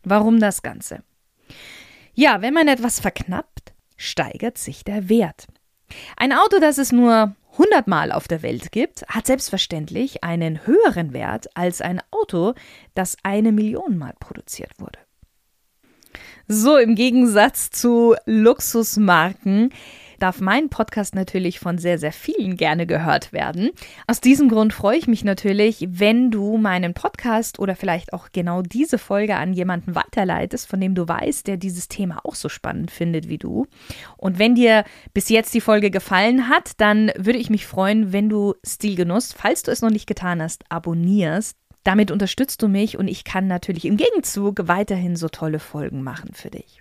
Warum 0.04 0.40
das 0.40 0.62
Ganze? 0.62 1.04
Ja, 2.14 2.42
wenn 2.42 2.54
man 2.54 2.68
etwas 2.68 3.00
verknappt, 3.00 3.74
steigert 3.98 4.58
sich 4.58 4.84
der 4.84 5.10
Wert. 5.10 5.48
Ein 6.18 6.34
Auto, 6.34 6.60
das 6.60 6.78
es 6.78 6.92
nur 6.92 7.36
100 7.62 7.88
Mal 7.88 8.12
auf 8.12 8.28
der 8.28 8.42
Welt 8.42 8.72
gibt, 8.72 9.04
hat 9.08 9.28
selbstverständlich 9.28 10.24
einen 10.24 10.66
höheren 10.66 11.14
Wert 11.14 11.56
als 11.56 11.80
ein 11.80 12.02
Auto, 12.10 12.56
das 12.96 13.18
eine 13.22 13.52
Million 13.52 14.00
Mal 14.00 14.14
produziert 14.20 14.72
wurde. 14.80 14.98
So 16.48 16.78
im 16.78 16.96
Gegensatz 16.96 17.70
zu 17.70 18.16
Luxusmarken 18.26 19.72
darf 20.22 20.40
mein 20.40 20.70
Podcast 20.70 21.16
natürlich 21.16 21.60
von 21.60 21.78
sehr, 21.78 21.98
sehr 21.98 22.12
vielen 22.12 22.56
gerne 22.56 22.86
gehört 22.86 23.34
werden. 23.34 23.72
Aus 24.08 24.22
diesem 24.22 24.50
Grund 24.50 24.74
freue 24.74 24.98
ich 24.98 25.08
mich 25.08 25.24
natürlich, 25.24 25.86
wenn 25.90 26.32
du 26.32 26.58
meinen 26.58 26.94
Podcast 26.94 27.60
oder 27.60 27.76
vielleicht 27.76 28.14
auch 28.14 28.30
genau 28.32 28.62
diese 28.62 28.98
Folge 28.98 29.36
an 29.36 29.54
jemanden 29.54 29.96
weiterleitest, 29.96 30.68
von 30.68 30.80
dem 30.80 30.96
du 30.96 31.08
weißt, 31.08 31.48
der 31.48 31.58
dieses 31.58 31.88
Thema 31.88 32.20
auch 32.24 32.36
so 32.36 32.50
spannend 32.50 32.92
findet 32.92 33.30
wie 33.30 33.38
du. 33.38 33.68
Und 34.18 34.40
wenn 34.40 34.56
dir 34.56 34.84
bis 35.14 35.30
jetzt 35.30 35.54
die 35.54 35.62
Folge 35.62 35.92
gefallen 35.92 36.50
hat, 36.50 36.72
dann 36.78 37.12
würde 37.18 37.40
ich 37.40 37.50
mich 37.50 37.66
freuen, 37.66 38.14
wenn 38.14 38.30
du 38.30 38.56
Stilgenuss, 38.66 39.34
falls 39.34 39.64
du 39.64 39.72
es 39.72 39.82
noch 39.82 39.90
nicht 39.90 40.08
getan 40.08 40.42
hast, 40.42 40.64
abonnierst. 40.70 41.58
Damit 41.84 42.12
unterstützt 42.12 42.62
du 42.62 42.68
mich 42.68 42.98
und 42.98 43.08
ich 43.08 43.24
kann 43.24 43.48
natürlich 43.48 43.86
im 43.86 43.98
Gegenzug 43.98 44.68
weiterhin 44.68 45.16
so 45.16 45.30
tolle 45.30 45.58
Folgen 45.58 46.04
machen 46.04 46.32
für 46.34 46.52
dich. 46.52 46.81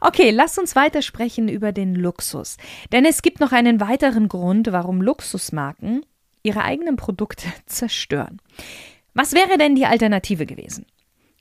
Okay, 0.00 0.30
lass 0.30 0.58
uns 0.58 0.76
weiter 0.76 1.02
sprechen 1.02 1.48
über 1.48 1.72
den 1.72 1.94
Luxus. 1.94 2.56
Denn 2.92 3.04
es 3.04 3.22
gibt 3.22 3.40
noch 3.40 3.52
einen 3.52 3.80
weiteren 3.80 4.28
Grund, 4.28 4.72
warum 4.72 5.02
Luxusmarken 5.02 6.04
ihre 6.42 6.62
eigenen 6.62 6.96
Produkte 6.96 7.46
zerstören. 7.66 8.40
Was 9.14 9.32
wäre 9.32 9.58
denn 9.58 9.74
die 9.74 9.86
Alternative 9.86 10.46
gewesen? 10.46 10.86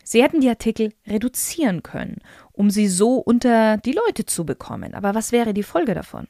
Sie 0.03 0.24
hätten 0.24 0.39
die 0.39 0.50
Artikel 0.50 0.93
reduzieren 1.05 1.84
können, 1.84 2.19
um 2.53 2.69
sie 2.69 2.88
so 2.88 3.15
unter 3.15 3.77
die 3.77 3.91
Leute 3.91 4.25
zu 4.25 4.46
bekommen. 4.46 4.93
Aber 4.93 5.13
was 5.13 5.34
wäre 5.34 5.53
die 5.53 5.63
Folge 5.63 5.93
davon? 5.93 6.27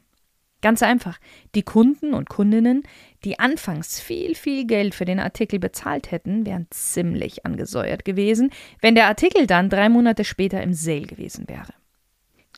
Ganz 0.61 0.81
einfach, 0.81 1.19
die 1.53 1.61
Kunden 1.61 2.15
und 2.15 2.29
Kundinnen, 2.29 2.81
die 3.23 3.37
anfangs 3.37 3.99
viel, 3.99 4.33
viel 4.33 4.65
Geld 4.65 4.95
für 4.95 5.05
den 5.05 5.19
Artikel 5.19 5.59
bezahlt 5.59 6.09
hätten, 6.09 6.47
wären 6.47 6.65
ziemlich 6.71 7.45
angesäuert 7.45 8.05
gewesen, 8.05 8.49
wenn 8.81 8.95
der 8.95 9.05
Artikel 9.05 9.45
dann 9.45 9.69
drei 9.69 9.89
Monate 9.89 10.23
später 10.23 10.61
im 10.63 10.73
Sale 10.73 11.05
gewesen 11.05 11.47
wäre. 11.47 11.73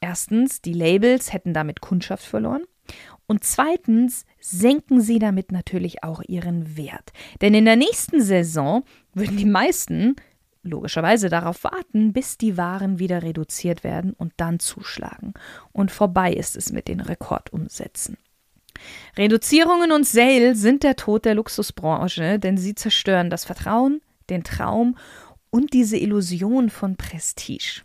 Erstens, 0.02 0.62
die 0.62 0.74
Labels 0.74 1.34
hätten 1.34 1.54
damit 1.54 1.82
Kundschaft 1.82 2.24
verloren. 2.24 2.64
Und 3.28 3.44
zweitens 3.44 4.26
senken 4.40 5.02
sie 5.02 5.20
damit 5.20 5.52
natürlich 5.52 6.04
auch 6.04 6.22
ihren 6.28 6.76
Wert. 6.78 7.12
Denn 7.42 7.54
in 7.54 7.66
der 7.66 7.76
nächsten 7.76 8.22
Saison 8.22 8.84
würden 9.14 9.38
die 9.38 9.46
meisten 9.46 10.16
logischerweise 10.64 11.30
darauf 11.30 11.64
warten, 11.64 12.12
bis 12.14 12.38
die 12.38 12.58
Waren 12.58 13.00
wieder 13.00 13.24
reduziert 13.24 13.84
werden 13.84 14.14
und 14.14 14.34
dann 14.38 14.60
zuschlagen. 14.60 15.34
Und 15.72 15.92
vorbei 15.92 16.34
ist 16.34 16.56
es 16.58 16.72
mit 16.72 16.88
den 16.88 17.02
Rekordumsätzen. 17.02 18.18
Reduzierungen 19.18 19.92
und 19.92 20.06
Sale 20.06 20.56
sind 20.56 20.84
der 20.84 20.96
Tod 20.96 21.26
der 21.26 21.36
Luxusbranche, 21.36 22.40
denn 22.40 22.58
sie 22.58 22.76
zerstören 22.76 23.30
das 23.30 23.46
Vertrauen, 23.46 24.02
den 24.30 24.44
Traum 24.44 24.98
und 25.50 25.74
diese 25.74 25.98
Illusion 25.98 26.70
von 26.70 26.96
Prestige. 26.96 27.82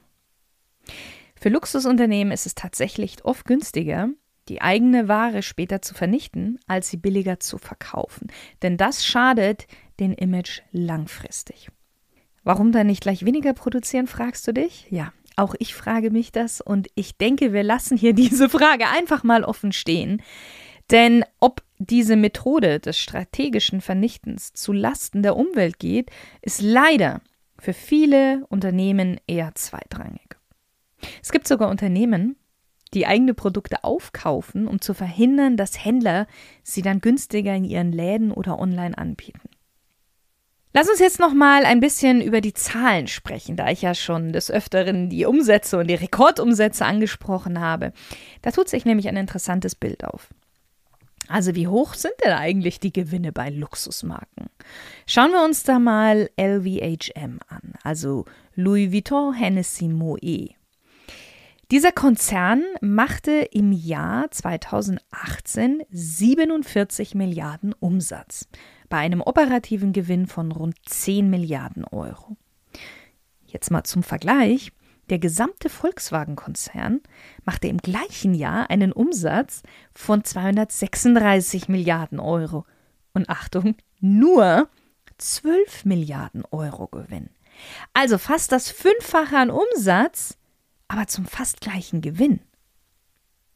Für 1.45 1.51
Luxusunternehmen 1.51 2.33
ist 2.33 2.47
es 2.47 2.55
tatsächlich 2.55 3.23
oft 3.23 3.45
günstiger, 3.45 4.09
die 4.49 4.63
eigene 4.63 5.09
Ware 5.09 5.43
später 5.43 5.83
zu 5.83 5.93
vernichten, 5.93 6.59
als 6.67 6.89
sie 6.89 6.97
billiger 6.97 7.39
zu 7.39 7.59
verkaufen. 7.59 8.29
Denn 8.63 8.79
das 8.79 9.05
schadet 9.05 9.67
den 10.01 10.15
Image 10.15 10.63
langfristig. 10.73 11.69
Warum 12.45 12.73
dann 12.73 12.87
nicht 12.87 13.03
gleich 13.03 13.27
weniger 13.27 13.53
produzieren, 13.53 14.07
fragst 14.07 14.49
du 14.49 14.55
dich? 14.55 14.87
Ja, 14.89 15.13
auch 15.37 15.55
ich 15.59 15.75
frage 15.75 16.11
mich 16.11 16.33
das 16.33 16.63
und 16.63 16.89
ich 16.95 17.19
denke, 17.19 17.53
wir 17.53 17.63
lassen 17.63 17.99
hier 17.99 18.15
diese 18.15 18.49
Frage 18.49 18.89
einfach 18.89 19.23
mal 19.23 19.45
offen 19.45 19.73
stehen. 19.73 20.23
Denn 20.91 21.27
ob 21.41 21.63
diese 21.77 22.17
Methode 22.17 22.81
des 22.81 22.99
strategischen 22.99 23.83
Vernichtens 23.83 24.55
zu 24.55 24.73
Lasten 24.73 25.23
der 25.23 25.37
Umwelt 25.37 25.79
geht, 25.79 26.11
ist 26.41 26.63
leider 26.63 27.21
für 27.59 27.75
viele 27.75 28.47
Unternehmen 28.49 29.21
eher 29.27 29.55
zweitrangig. 29.55 30.39
Es 31.23 31.33
gibt 31.33 31.49
sogar 31.49 31.71
Unternehmen, 31.71 32.37
die 32.95 33.07
eigene 33.07 33.35
Produkte 33.35 33.83
aufkaufen, 33.85 34.69
um 34.69 34.81
zu 34.81 34.95
verhindern, 34.95 35.57
dass 35.57 35.85
Händler 35.85 36.27
sie 36.63 36.83
dann 36.83 37.01
günstiger 37.01 37.55
in 37.55 37.65
ihren 37.65 37.93
Läden 37.93 38.31
oder 38.33 38.59
online 38.59 38.97
anbieten. 38.97 39.49
Lass 40.77 40.89
uns 40.89 40.99
jetzt 40.99 41.21
noch 41.21 41.33
mal 41.33 41.65
ein 41.65 41.79
bisschen 41.79 42.21
über 42.21 42.41
die 42.41 42.53
Zahlen 42.53 43.07
sprechen, 43.07 43.55
da 43.55 43.71
ich 43.71 43.83
ja 43.83 43.95
schon 43.95 44.33
des 44.33 44.51
Öfteren 44.51 45.09
die 45.09 45.25
Umsätze 45.25 45.79
und 45.79 45.87
die 45.87 45.95
Rekordumsätze 45.95 46.85
angesprochen 46.85 47.61
habe. 47.61 47.93
Da 48.43 48.51
tut 48.51 48.69
sich 48.69 48.85
nämlich 48.85 49.07
ein 49.09 49.17
interessantes 49.17 49.77
Bild 49.77 50.05
auf. 50.05 50.31
Also 51.29 51.55
wie 51.55 51.69
hoch 51.69 51.95
sind 51.95 52.15
denn 52.25 52.33
eigentlich 52.33 52.81
die 52.81 52.93
Gewinne 52.93 53.31
bei 53.31 53.51
Luxusmarken? 53.51 54.51
Schauen 55.07 55.31
wir 55.31 55.45
uns 55.45 55.63
da 55.63 55.79
mal 55.79 56.29
LVHM 56.39 57.39
an, 57.47 57.75
also 57.85 58.25
Louis 58.57 58.93
Vuitton 58.93 59.33
Hennessy 59.33 59.87
Moet. 59.89 60.57
Dieser 61.71 61.93
Konzern 61.93 62.63
machte 62.83 63.33
im 63.33 63.73
Jahr 63.73 64.31
2018 64.31 65.83
47 65.91 67.15
Milliarden 67.15 67.73
Umsatz 67.73 68.49
bei 68.91 68.99
einem 68.99 69.23
operativen 69.23 69.95
Gewinn 69.95 70.27
von 70.27 70.53
rund 70.53 70.77
10 70.85 71.31
Milliarden 71.31 71.85
Euro. 71.87 72.37
Jetzt 73.47 73.71
mal 73.71 73.85
zum 73.85 74.03
Vergleich. 74.03 74.73
Der 75.11 75.19
gesamte 75.19 75.69
Volkswagen-Konzern 75.71 77.01
machte 77.45 77.69
im 77.69 77.79
gleichen 77.79 78.35
Jahr 78.35 78.71
einen 78.71 78.93
Umsatz 78.93 79.63
von 79.95 80.23
236 80.23 81.69
Milliarden 81.69 82.21
Euro. 82.21 82.67
Und 83.15 83.31
Achtung, 83.31 83.75
nur 84.01 84.69
12 85.17 85.87
Milliarden 85.87 86.45
Euro 86.51 86.89
Gewinn. 86.89 87.31
Also 87.95 88.19
fast 88.19 88.53
das 88.53 88.71
Fünffache 88.71 89.37
an 89.37 89.51
Umsatz 89.51 90.37
aber 90.95 91.09
zum 91.09 91.27
fast 91.27 91.61
gleichen 91.61 92.03
Gewinn. 92.03 92.39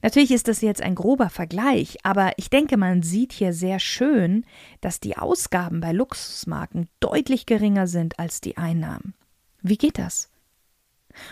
Natürlich 0.03 0.33
ist 0.33 0.49
das 0.49 0.61
jetzt 0.61 0.83
ein 0.83 0.97
grober 0.97 1.31
Vergleich, 1.31 1.99
aber 2.03 2.33
ich 2.37 2.51
denke, 2.51 2.77
man 2.77 3.03
sieht 3.03 3.33
hier 3.33 3.53
sehr 3.53 3.79
schön, 3.79 4.45
dass 4.81 4.99
die 4.99 5.17
Ausgaben 5.17 5.81
bei 5.81 5.93
Luxusmarken 5.93 6.89
deutlich 6.99 7.47
geringer 7.47 7.87
sind 7.87 8.19
als 8.19 8.41
die 8.41 8.57
Einnahmen. 8.57 9.15
Wie 9.63 9.77
geht 9.77 9.99
das? 9.99 10.31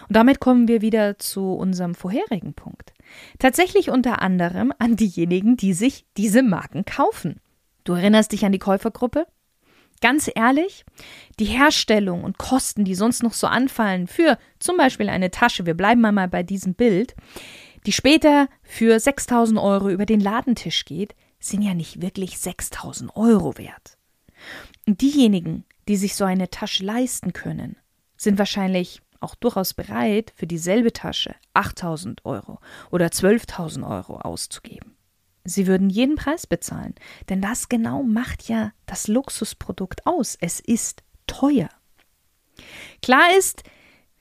Und 0.09 0.15
damit 0.15 0.39
kommen 0.39 0.69
wir 0.69 0.81
wieder 0.81 1.19
zu 1.19 1.55
unserem 1.55 1.97
vorherigen 1.97 2.55
Punkt. 2.55 2.95
Tatsächlich 3.41 3.91
unter 3.91 4.23
anderem 4.23 4.73
an 4.79 4.95
diejenigen, 4.95 5.57
die 5.57 5.73
sich 5.73 6.07
diese 6.17 6.45
Marken 6.45 6.85
kaufen. 6.85 7.41
Du 7.83 7.95
erinnerst 7.95 8.31
dich 8.31 8.45
an 8.45 8.53
die 8.53 8.61
Käufergruppe? 8.61 9.27
Ganz 10.00 10.31
ehrlich, 10.35 10.85
die 11.38 11.47
Herstellung 11.47 12.25
und 12.25 12.38
Kosten, 12.38 12.85
die 12.85 12.95
sonst 12.95 13.23
noch 13.23 13.33
so 13.33 13.47
anfallen 13.47 14.07
für 14.07 14.38
zum 14.59 14.76
Beispiel 14.76 15.09
eine 15.09 15.31
Tasche, 15.31 15.67
wir 15.67 15.75
bleiben 15.75 16.00
mal 16.00 16.29
bei 16.29 16.43
diesem 16.43 16.75
Bild, 16.75 17.15
die 17.87 17.93
später 17.93 18.49
für 18.62 18.99
6000 18.99 19.59
Euro 19.59 19.88
über 19.91 20.07
den 20.07 20.21
Ladentisch 20.21 20.85
geht, 20.85 21.15
sind 21.38 21.62
ja 21.62 21.75
nicht 21.75 22.03
wirklich 22.03 22.38
6000 22.38 23.17
Euro 23.17 23.57
wert. 23.59 23.97
Und 24.87 25.00
diejenigen, 25.00 25.65
die 25.88 25.97
sich 25.97 26.15
so 26.15 26.25
eine 26.25 26.50
Tasche 26.50 26.85
leisten 26.85 27.33
können, 27.33 27.76
sind 28.17 28.38
wahrscheinlich 28.38 29.03
auch 29.21 29.35
durchaus 29.35 29.75
bereit, 29.75 30.33
für 30.37 30.47
dieselbe 30.47 30.93
Tasche 30.93 31.35
8000 31.55 32.25
Euro 32.25 32.59
oder 32.91 33.07
12.000 33.07 33.88
Euro 33.88 34.17
auszugeben. 34.17 34.96
Sie 35.47 35.67
würden 35.67 35.88
jeden 35.88 36.17
Preis 36.17 36.47
bezahlen, 36.47 36.95
denn 37.29 37.41
das 37.41 37.69
genau 37.69 38.03
macht 38.03 38.49
ja 38.49 38.73
das 38.87 39.09
Luxusprodukt 39.09 40.07
aus. 40.07 40.37
Es 40.41 40.61
ist 40.61 41.03
teuer. 41.26 41.69
Klar 43.03 43.37
ist, 43.38 43.62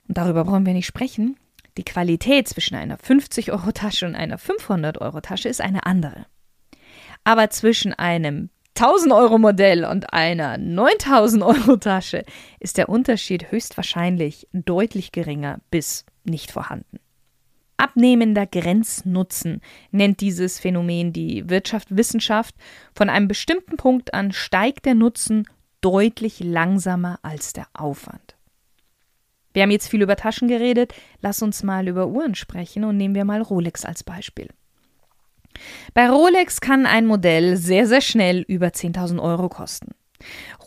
und 0.07 0.17
darüber 0.17 0.45
brauchen 0.45 0.65
wir 0.65 0.73
nicht 0.73 0.85
sprechen, 0.85 1.37
die 1.77 1.83
Qualität 1.83 2.47
zwischen 2.47 2.75
einer 2.75 2.97
50-Euro-Tasche 2.97 4.05
und 4.05 4.15
einer 4.15 4.37
500-Euro-Tasche 4.37 5.49
ist 5.49 5.61
eine 5.61 5.85
andere. 5.85 6.25
Aber 7.23 7.49
zwischen 7.49 7.93
einem 7.93 8.49
1000-Euro-Modell 8.77 9.85
und 9.85 10.13
einer 10.13 10.57
9000-Euro-Tasche 10.57 12.23
ist 12.59 12.77
der 12.77 12.89
Unterschied 12.89 13.51
höchstwahrscheinlich 13.51 14.47
deutlich 14.53 15.11
geringer 15.11 15.59
bis 15.71 16.05
nicht 16.23 16.51
vorhanden. 16.51 16.99
Abnehmender 17.77 18.45
Grenznutzen 18.45 19.61
nennt 19.91 20.21
dieses 20.21 20.59
Phänomen 20.59 21.13
die 21.13 21.49
Wirtschaft 21.49 21.95
Wissenschaft. 21.95 22.55
Von 22.95 23.09
einem 23.09 23.27
bestimmten 23.27 23.77
Punkt 23.77 24.13
an 24.13 24.31
steigt 24.31 24.85
der 24.85 24.95
Nutzen 24.95 25.47
deutlich 25.81 26.39
langsamer 26.39 27.19
als 27.21 27.53
der 27.53 27.67
Aufwand. 27.73 28.35
Wir 29.53 29.63
haben 29.63 29.71
jetzt 29.71 29.87
viel 29.87 30.01
über 30.01 30.17
Taschen 30.17 30.47
geredet, 30.47 30.93
lass 31.21 31.41
uns 31.41 31.63
mal 31.63 31.87
über 31.87 32.07
Uhren 32.07 32.35
sprechen 32.35 32.83
und 32.83 32.97
nehmen 32.97 33.15
wir 33.15 33.23
mal 33.23 33.41
Rolex 33.41 33.85
als 33.85 34.03
Beispiel. 34.03 34.49
Bei 35.93 36.09
Rolex 36.09 36.59
kann 36.59 36.85
ein 36.85 37.05
Modell 37.05 37.55
sehr, 37.55 37.87
sehr 37.87 38.01
schnell 38.01 38.41
über 38.41 38.67
10.000 38.67 39.21
Euro 39.21 39.47
kosten. 39.47 39.91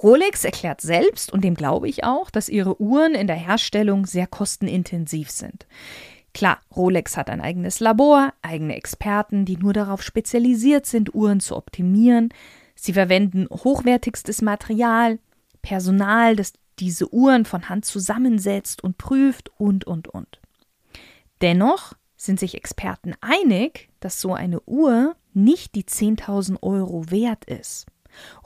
Rolex 0.03 0.45
erklärt 0.45 0.81
selbst, 0.81 1.33
und 1.33 1.43
dem 1.43 1.55
glaube 1.55 1.89
ich 1.89 2.05
auch, 2.05 2.31
dass 2.31 2.49
ihre 2.49 2.81
Uhren 2.81 3.15
in 3.15 3.27
der 3.27 3.37
Herstellung 3.37 4.07
sehr 4.07 4.27
kostenintensiv 4.27 5.31
sind. 5.31 5.67
Klar, 6.39 6.61
Rolex 6.77 7.17
hat 7.17 7.31
ein 7.31 7.41
eigenes 7.41 7.81
Labor, 7.81 8.33
eigene 8.43 8.77
Experten, 8.77 9.45
die 9.45 9.57
nur 9.57 9.73
darauf 9.73 10.05
spezialisiert 10.05 10.87
sind, 10.87 11.13
Uhren 11.13 11.41
zu 11.41 11.57
optimieren. 11.57 12.29
Sie 12.77 12.93
verwenden 12.93 13.49
hochwertigstes 13.51 14.41
Material, 14.41 15.19
Personal, 15.63 16.37
das 16.37 16.53
diese 16.79 17.13
Uhren 17.13 17.45
von 17.45 17.69
Hand 17.69 17.87
zusammensetzt 17.87 18.85
und 18.85 18.99
prüft 18.99 19.51
und, 19.59 19.85
und, 19.85 20.07
und. 20.07 20.41
Dennoch 21.41 21.95
sind 22.17 22.39
sich 22.39 22.55
Experten 22.55 23.15
einig, 23.21 23.89
dass 23.99 24.21
so 24.21 24.33
eine 24.33 24.61
Uhr 24.61 25.17
nicht 25.35 25.75
die 25.75 25.83
10.000 25.83 26.63
Euro 26.63 27.11
wert 27.11 27.47
ist. 27.47 27.87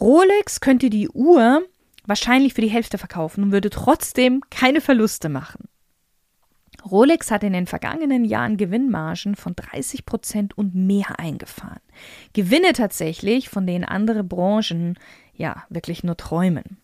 Rolex 0.01 0.61
könnte 0.63 0.89
die 0.89 1.11
Uhr 1.11 1.63
wahrscheinlich 2.07 2.55
für 2.55 2.63
die 2.63 2.71
Hälfte 2.71 2.97
verkaufen 2.97 3.45
und 3.45 3.53
würde 3.53 3.69
trotzdem 3.69 4.41
keine 4.49 4.81
Verluste 4.81 5.29
machen. 5.29 5.69
Rolex 6.91 7.31
hat 7.31 7.45
in 7.45 7.53
den 7.53 7.67
vergangenen 7.67 8.25
Jahren 8.25 8.57
Gewinnmargen 8.57 9.37
von 9.37 9.55
30 9.55 10.05
Prozent 10.05 10.59
und 10.59 10.75
mehr 10.75 11.19
eingefahren. 11.19 11.81
Gewinne 12.33 12.73
tatsächlich, 12.73 13.49
von 13.49 13.67
denen 13.67 13.85
andere 13.85 14.25
Branchen 14.25 14.99
ja 15.35 15.65
wirklich 15.69 16.05
nur 16.05 16.17
träumen. 16.17 16.79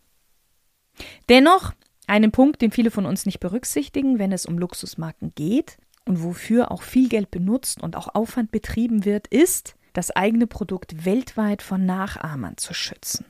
Dennoch 1.28 1.72
einen 2.06 2.32
Punkt, 2.32 2.62
den 2.62 2.70
viele 2.70 2.90
von 2.90 3.06
uns 3.06 3.26
nicht 3.26 3.40
berücksichtigen, 3.40 4.18
wenn 4.18 4.32
es 4.32 4.46
um 4.46 4.58
Luxusmarken 4.58 5.32
geht 5.34 5.76
und 6.04 6.22
wofür 6.22 6.70
auch 6.70 6.82
viel 6.82 7.08
Geld 7.08 7.30
benutzt 7.30 7.82
und 7.82 7.96
auch 7.96 8.14
Aufwand 8.14 8.50
betrieben 8.50 9.04
wird, 9.04 9.26
ist, 9.28 9.76
das 9.92 10.10
eigene 10.10 10.46
Produkt 10.46 11.04
weltweit 11.04 11.60
von 11.60 11.84
Nachahmern 11.84 12.56
zu 12.56 12.72
schützen. 12.72 13.26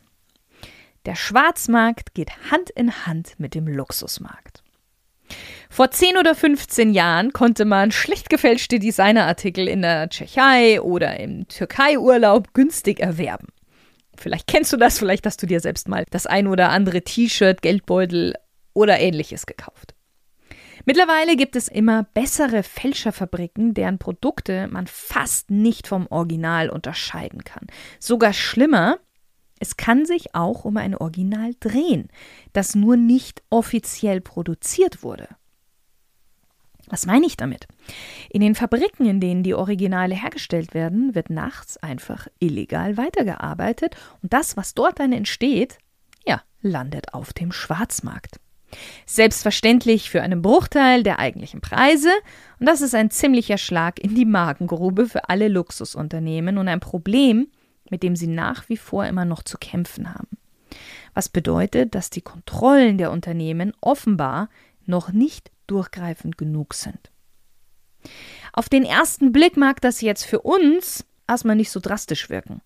Der 1.07 1.15
Schwarzmarkt 1.15 2.15
geht 2.15 2.51
Hand 2.51 2.71
in 2.71 3.07
Hand 3.07 3.35
mit 3.39 3.55
dem 3.55 3.67
Luxusmarkt. 3.67 4.63
Vor 5.71 5.91
10 5.91 6.17
oder 6.17 6.35
15 6.35 6.93
Jahren 6.93 7.33
konnte 7.33 7.65
man 7.65 7.93
schlecht 7.93 8.31
gefälschte 8.31 8.79
Designerartikel 8.79 9.69
in 9.69 9.83
der 9.83 10.09
Tschechei 10.09 10.81
oder 10.81 11.19
im 11.21 11.47
Türkei-Urlaub 11.49 12.55
günstig 12.55 13.01
erwerben. 13.01 13.49
Vielleicht 14.17 14.47
kennst 14.47 14.73
du 14.73 14.77
das, 14.77 14.99
vielleicht 14.99 15.27
hast 15.27 15.43
du 15.43 15.47
dir 15.47 15.61
selbst 15.61 15.89
mal 15.89 16.05
das 16.11 16.27
ein 16.27 16.49
oder 16.49 16.71
andere 16.71 17.03
T-Shirt, 17.03 17.63
Geldbeutel 17.63 18.35
oder 18.75 18.99
ähnliches 18.99 19.47
gekauft. 19.47 19.95
Mittlerweile 20.85 21.37
gibt 21.37 21.55
es 21.55 21.69
immer 21.69 22.05
bessere 22.15 22.63
Fälscherfabriken, 22.63 23.75
deren 23.75 23.99
Produkte 23.99 24.69
man 24.69 24.87
fast 24.87 25.51
nicht 25.51 25.87
vom 25.87 26.07
Original 26.09 26.71
unterscheiden 26.71 27.45
kann. 27.45 27.67
Sogar 27.99 28.33
schlimmer, 28.33 28.99
es 29.61 29.77
kann 29.77 30.07
sich 30.07 30.35
auch 30.35 30.65
um 30.65 30.77
ein 30.77 30.95
Original 30.95 31.53
drehen, 31.61 32.09
das 32.53 32.75
nur 32.75 32.97
nicht 32.97 33.43
offiziell 33.51 34.21
produziert 34.21 35.03
wurde. 35.03 35.29
Was 36.91 37.07
meine 37.07 37.27
ich 37.27 37.37
damit? 37.37 37.67
In 38.31 38.41
den 38.41 38.55
Fabriken, 38.55 39.07
in 39.07 39.21
denen 39.21 39.43
die 39.43 39.55
Originale 39.55 40.15
hergestellt 40.15 40.75
werden, 40.75 41.15
wird 41.15 41.31
nachts 41.31 41.77
einfach 41.77 42.29
illegal 42.39 42.97
weitergearbeitet 42.97 43.95
und 44.23 44.33
das, 44.33 44.57
was 44.57 44.75
dort 44.75 44.99
dann 44.99 45.13
entsteht, 45.13 45.79
ja, 46.27 46.43
landet 46.63 47.13
auf 47.13 47.33
dem 47.33 47.53
Schwarzmarkt. 47.53 48.41
Selbstverständlich 49.07 50.11
für 50.11 50.23
einen 50.23 50.43
Bruchteil 50.43 51.03
der 51.03 51.19
eigentlichen 51.19 51.61
Preise 51.61 52.11
und 52.59 52.67
das 52.67 52.81
ist 52.81 52.95
ein 52.95 53.11
ziemlicher 53.11 53.59
Schlag 53.59 53.99
in 53.99 54.15
die 54.15 54.27
Magengrube 54.27 55.07
für 55.07 55.29
alle 55.29 55.49
Luxusunternehmen 55.49 56.59
und 56.59 56.69
ein 56.69 56.81
Problem, 56.81 57.49
mit 57.91 58.03
dem 58.03 58.17
sie 58.17 58.27
nach 58.27 58.69
wie 58.69 58.77
vor 58.77 59.07
immer 59.07 59.25
noch 59.25 59.43
zu 59.43 59.59
kämpfen 59.59 60.15
haben. 60.15 60.29
Was 61.15 61.29
bedeutet, 61.29 61.95
dass 61.95 62.11
die 62.11 62.21
Kontrollen 62.21 62.99
der 62.99 63.11
Unternehmen 63.11 63.73
offenbar 63.81 64.49
noch 64.87 65.13
nicht 65.13 65.51
durchgreifend 65.67 66.39
genug 66.39 66.75
sind. 66.75 67.11
Auf 68.53 68.69
den 68.69 68.85
ersten 68.85 69.33
Blick 69.33 69.57
mag 69.57 69.81
das 69.81 70.01
jetzt 70.01 70.25
für 70.25 70.41
uns 70.41 71.05
erstmal 71.29 71.57
nicht 71.57 71.71
so 71.71 71.81
drastisch 71.81 72.31
wirken. 72.31 72.63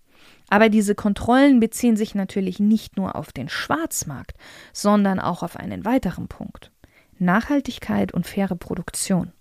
Aber 0.49 0.69
diese 0.69 0.95
Kontrollen 0.95 1.61
beziehen 1.61 1.97
sich 1.97 2.15
natürlich 2.15 2.61
nicht 2.61 2.97
nur 2.97 3.17
auf 3.17 3.33
den 3.33 3.49
Schwarzmarkt, 3.49 4.37
sondern 4.73 5.19
auch 5.19 5.43
auf 5.43 5.57
einen 5.57 5.85
weiteren 5.85 6.29
Punkt. 6.29 6.71
Nachhaltigkeit 7.19 8.13
und 8.13 8.27
faire 8.27 8.57
Produktion. 8.57 9.33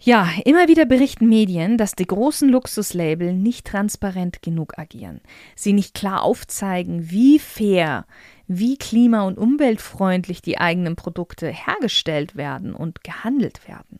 Ja, 0.00 0.28
immer 0.44 0.68
wieder 0.68 0.86
berichten 0.86 1.28
Medien, 1.28 1.76
dass 1.76 1.96
die 1.96 2.06
großen 2.06 2.48
Luxuslabel 2.48 3.32
nicht 3.32 3.66
transparent 3.66 4.42
genug 4.42 4.78
agieren. 4.78 5.20
Sie 5.56 5.72
nicht 5.72 5.92
klar 5.94 6.22
aufzeigen, 6.22 7.10
wie 7.10 7.40
fair, 7.40 8.06
wie 8.46 8.76
klima- 8.76 9.26
und 9.26 9.38
umweltfreundlich 9.38 10.40
die 10.40 10.58
eigenen 10.58 10.94
Produkte 10.94 11.48
hergestellt 11.48 12.36
werden 12.36 12.74
und 12.74 13.02
gehandelt 13.02 13.66
werden. 13.66 13.98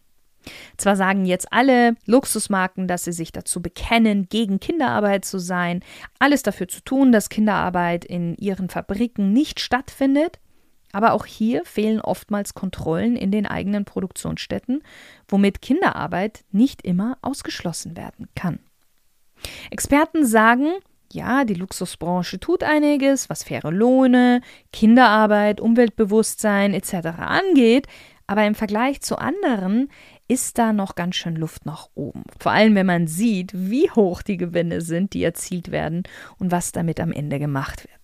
Zwar 0.76 0.94
sagen 0.94 1.24
jetzt 1.26 1.52
alle 1.52 1.96
Luxusmarken, 2.06 2.86
dass 2.86 3.04
sie 3.04 3.12
sich 3.12 3.32
dazu 3.32 3.60
bekennen, 3.60 4.28
gegen 4.28 4.60
Kinderarbeit 4.60 5.24
zu 5.24 5.38
sein, 5.38 5.82
alles 6.20 6.44
dafür 6.44 6.68
zu 6.68 6.80
tun, 6.80 7.10
dass 7.10 7.28
Kinderarbeit 7.28 8.04
in 8.04 8.36
ihren 8.36 8.68
Fabriken 8.68 9.32
nicht 9.32 9.58
stattfindet, 9.58 10.38
aber 10.92 11.12
auch 11.12 11.26
hier 11.26 11.64
fehlen 11.64 12.00
oftmals 12.00 12.54
Kontrollen 12.54 13.16
in 13.16 13.30
den 13.30 13.46
eigenen 13.46 13.84
Produktionsstätten, 13.84 14.82
womit 15.28 15.62
Kinderarbeit 15.62 16.44
nicht 16.50 16.82
immer 16.82 17.18
ausgeschlossen 17.22 17.96
werden 17.96 18.28
kann. 18.34 18.60
Experten 19.70 20.26
sagen, 20.26 20.72
ja, 21.12 21.44
die 21.44 21.54
Luxusbranche 21.54 22.38
tut 22.38 22.62
einiges, 22.62 23.30
was 23.30 23.42
faire 23.42 23.70
Lohne, 23.70 24.40
Kinderarbeit, 24.72 25.60
Umweltbewusstsein 25.60 26.74
etc. 26.74 27.18
angeht, 27.18 27.86
aber 28.26 28.44
im 28.44 28.54
Vergleich 28.54 29.00
zu 29.00 29.16
anderen 29.16 29.88
ist 30.28 30.58
da 30.58 30.74
noch 30.74 30.94
ganz 30.94 31.16
schön 31.16 31.36
Luft 31.36 31.64
nach 31.64 31.88
oben. 31.94 32.24
Vor 32.38 32.52
allem, 32.52 32.74
wenn 32.74 32.84
man 32.84 33.06
sieht, 33.06 33.52
wie 33.54 33.90
hoch 33.90 34.20
die 34.20 34.36
Gewinne 34.36 34.82
sind, 34.82 35.14
die 35.14 35.24
erzielt 35.24 35.70
werden 35.70 36.02
und 36.38 36.52
was 36.52 36.72
damit 36.72 37.00
am 37.00 37.10
Ende 37.10 37.38
gemacht 37.38 37.84
wird. 37.84 37.97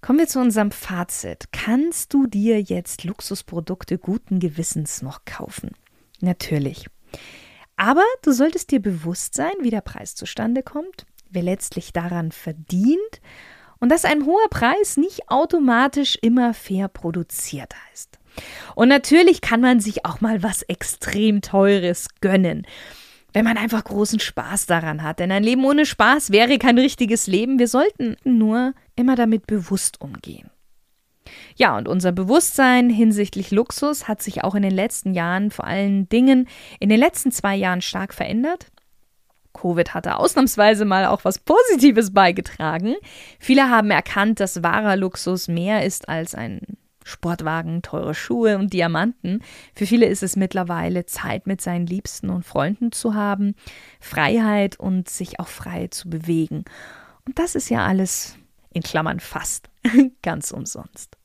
Kommen 0.00 0.20
wir 0.20 0.28
zu 0.28 0.40
unserem 0.40 0.70
Fazit. 0.70 1.46
Kannst 1.52 2.14
du 2.14 2.26
dir 2.26 2.60
jetzt 2.60 3.04
Luxusprodukte 3.04 3.98
guten 3.98 4.38
Gewissens 4.38 5.02
noch 5.02 5.24
kaufen? 5.24 5.72
Natürlich. 6.20 6.86
Aber 7.76 8.04
du 8.22 8.32
solltest 8.32 8.70
dir 8.70 8.80
bewusst 8.80 9.34
sein, 9.34 9.52
wie 9.60 9.70
der 9.70 9.80
Preis 9.80 10.14
zustande 10.14 10.62
kommt, 10.62 11.06
wer 11.30 11.42
letztlich 11.42 11.92
daran 11.92 12.32
verdient 12.32 13.20
und 13.80 13.88
dass 13.88 14.04
ein 14.04 14.24
hoher 14.24 14.48
Preis 14.50 14.96
nicht 14.96 15.30
automatisch 15.30 16.16
immer 16.22 16.54
fair 16.54 16.88
produziert 16.88 17.74
heißt. 17.90 18.18
Und 18.76 18.88
natürlich 18.88 19.40
kann 19.40 19.60
man 19.60 19.80
sich 19.80 20.04
auch 20.04 20.20
mal 20.20 20.42
was 20.42 20.62
extrem 20.62 21.42
Teures 21.42 22.08
gönnen 22.20 22.66
wenn 23.32 23.44
man 23.44 23.58
einfach 23.58 23.84
großen 23.84 24.20
Spaß 24.20 24.66
daran 24.66 25.02
hat. 25.02 25.18
Denn 25.18 25.30
ein 25.32 25.42
Leben 25.42 25.64
ohne 25.64 25.86
Spaß 25.86 26.30
wäre 26.30 26.58
kein 26.58 26.78
richtiges 26.78 27.26
Leben. 27.26 27.58
Wir 27.58 27.68
sollten 27.68 28.16
nur 28.24 28.74
immer 28.96 29.16
damit 29.16 29.46
bewusst 29.46 30.00
umgehen. 30.00 30.50
Ja, 31.56 31.76
und 31.76 31.88
unser 31.88 32.12
Bewusstsein 32.12 32.88
hinsichtlich 32.88 33.50
Luxus 33.50 34.08
hat 34.08 34.22
sich 34.22 34.44
auch 34.44 34.54
in 34.54 34.62
den 34.62 34.72
letzten 34.72 35.12
Jahren, 35.12 35.50
vor 35.50 35.66
allen 35.66 36.08
Dingen 36.08 36.48
in 36.80 36.88
den 36.88 36.98
letzten 36.98 37.32
zwei 37.32 37.54
Jahren 37.54 37.82
stark 37.82 38.14
verändert. 38.14 38.68
Covid 39.52 39.92
hatte 39.92 40.16
ausnahmsweise 40.16 40.84
mal 40.84 41.06
auch 41.06 41.24
was 41.24 41.38
Positives 41.38 42.12
beigetragen. 42.14 42.94
Viele 43.38 43.68
haben 43.68 43.90
erkannt, 43.90 44.40
dass 44.40 44.62
wahrer 44.62 44.96
Luxus 44.96 45.48
mehr 45.48 45.84
ist 45.84 46.08
als 46.08 46.34
ein 46.34 46.77
Sportwagen, 47.08 47.82
teure 47.82 48.14
Schuhe 48.14 48.58
und 48.58 48.72
Diamanten. 48.72 49.42
Für 49.74 49.86
viele 49.86 50.06
ist 50.06 50.22
es 50.22 50.36
mittlerweile 50.36 51.06
Zeit 51.06 51.46
mit 51.46 51.60
seinen 51.60 51.86
Liebsten 51.86 52.30
und 52.30 52.44
Freunden 52.44 52.92
zu 52.92 53.14
haben, 53.14 53.54
Freiheit 54.00 54.78
und 54.78 55.08
sich 55.08 55.40
auch 55.40 55.48
frei 55.48 55.88
zu 55.88 56.08
bewegen. 56.08 56.64
Und 57.26 57.38
das 57.38 57.54
ist 57.54 57.68
ja 57.68 57.84
alles 57.84 58.36
in 58.70 58.82
Klammern 58.82 59.20
fast 59.20 59.68
ganz 60.22 60.50
umsonst. 60.50 61.17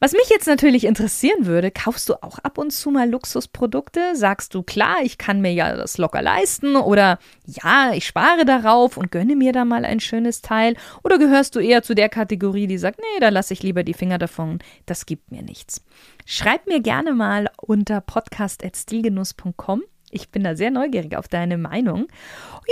Was 0.00 0.12
mich 0.12 0.28
jetzt 0.30 0.46
natürlich 0.46 0.84
interessieren 0.84 1.46
würde, 1.46 1.72
kaufst 1.72 2.08
du 2.08 2.22
auch 2.22 2.38
ab 2.38 2.56
und 2.56 2.70
zu 2.70 2.92
mal 2.92 3.10
Luxusprodukte? 3.10 4.14
Sagst 4.14 4.54
du, 4.54 4.62
klar, 4.62 4.98
ich 5.02 5.18
kann 5.18 5.40
mir 5.40 5.52
ja 5.52 5.74
das 5.74 5.98
locker 5.98 6.22
leisten 6.22 6.76
oder 6.76 7.18
ja, 7.46 7.92
ich 7.92 8.06
spare 8.06 8.44
darauf 8.44 8.96
und 8.96 9.10
gönne 9.10 9.34
mir 9.34 9.52
da 9.52 9.64
mal 9.64 9.84
ein 9.84 9.98
schönes 9.98 10.40
Teil? 10.40 10.76
Oder 11.02 11.18
gehörst 11.18 11.56
du 11.56 11.58
eher 11.58 11.82
zu 11.82 11.96
der 11.96 12.08
Kategorie, 12.08 12.68
die 12.68 12.78
sagt, 12.78 13.00
nee, 13.00 13.20
da 13.20 13.30
lasse 13.30 13.54
ich 13.54 13.64
lieber 13.64 13.82
die 13.82 13.94
Finger 13.94 14.18
davon, 14.18 14.60
das 14.86 15.04
gibt 15.04 15.32
mir 15.32 15.42
nichts? 15.42 15.84
Schreib 16.26 16.68
mir 16.68 16.80
gerne 16.80 17.12
mal 17.12 17.50
unter 17.56 18.00
podcast.stilgenuss.com 18.00 19.82
ich 20.10 20.30
bin 20.30 20.44
da 20.44 20.56
sehr 20.56 20.70
neugierig 20.70 21.16
auf 21.16 21.28
deine 21.28 21.58
Meinung. 21.58 22.08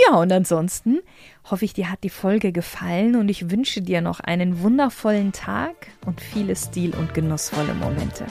Ja, 0.05 0.17
und 0.17 0.31
ansonsten 0.31 0.99
hoffe 1.49 1.65
ich, 1.65 1.73
dir 1.73 1.91
hat 1.91 2.03
die 2.03 2.09
Folge 2.09 2.51
gefallen 2.51 3.15
und 3.15 3.29
ich 3.29 3.49
wünsche 3.49 3.81
dir 3.81 4.01
noch 4.01 4.19
einen 4.19 4.61
wundervollen 4.61 5.31
Tag 5.31 5.87
und 6.05 6.21
viele 6.21 6.55
stil- 6.55 6.95
und 6.95 7.13
genussvolle 7.13 7.73
Momente. 7.73 8.25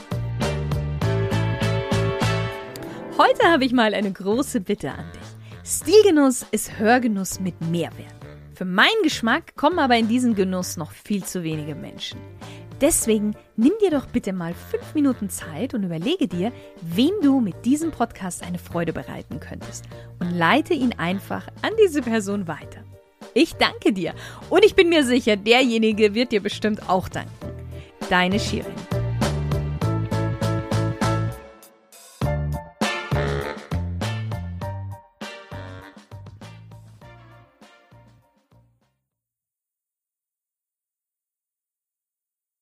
Heute 3.19 3.51
habe 3.51 3.64
ich 3.64 3.73
mal 3.73 3.95
eine 3.95 4.12
große 4.12 4.61
Bitte 4.61 4.92
an 4.92 5.07
dich. 5.12 5.71
Stilgenuss 5.71 6.47
ist 6.51 6.79
Hörgenuss 6.79 7.40
mit 7.40 7.61
Mehrwert. 7.62 8.14
Für 8.55 8.64
meinen 8.64 9.03
Geschmack 9.03 9.57
kommen 9.57 9.79
aber 9.79 9.97
in 9.97 10.09
diesen 10.09 10.35
Genuss 10.35 10.77
noch 10.77 10.92
viel 10.92 11.25
zu 11.25 11.42
wenige 11.42 11.75
Menschen. 11.75 12.19
Deswegen 12.81 13.35
nimm 13.57 13.73
dir 13.81 13.91
doch 13.91 14.07
bitte 14.07 14.33
mal 14.33 14.53
fünf 14.53 14.95
Minuten 14.95 15.31
Zeit 15.31 15.73
und 15.73 15.83
überlege 15.83 16.29
dir, 16.29 16.53
wem 16.83 17.12
du 17.23 17.41
mit 17.41 17.65
diesem 17.65 17.91
Podcast 17.91 18.43
eine 18.43 18.59
Freude 18.59 18.93
bereiten 18.93 19.41
könntest 19.41 19.85
und 20.19 20.31
leite 20.31 20.75
ihn 20.75 20.93
einfach 20.99 21.47
an 21.62 21.73
diese 21.83 22.03
Person 22.03 22.47
weiter. 22.47 22.85
Ich 23.33 23.55
danke 23.55 23.93
dir 23.93 24.15
und 24.51 24.65
ich 24.65 24.75
bin 24.75 24.89
mir 24.89 25.05
sicher, 25.05 25.37
derjenige 25.37 26.15
wird 26.15 26.33
dir 26.33 26.43
bestimmt 26.43 26.89
auch 26.89 27.09
danken. 27.09 27.31
Deine 28.11 28.39
Shirin. 28.39 28.75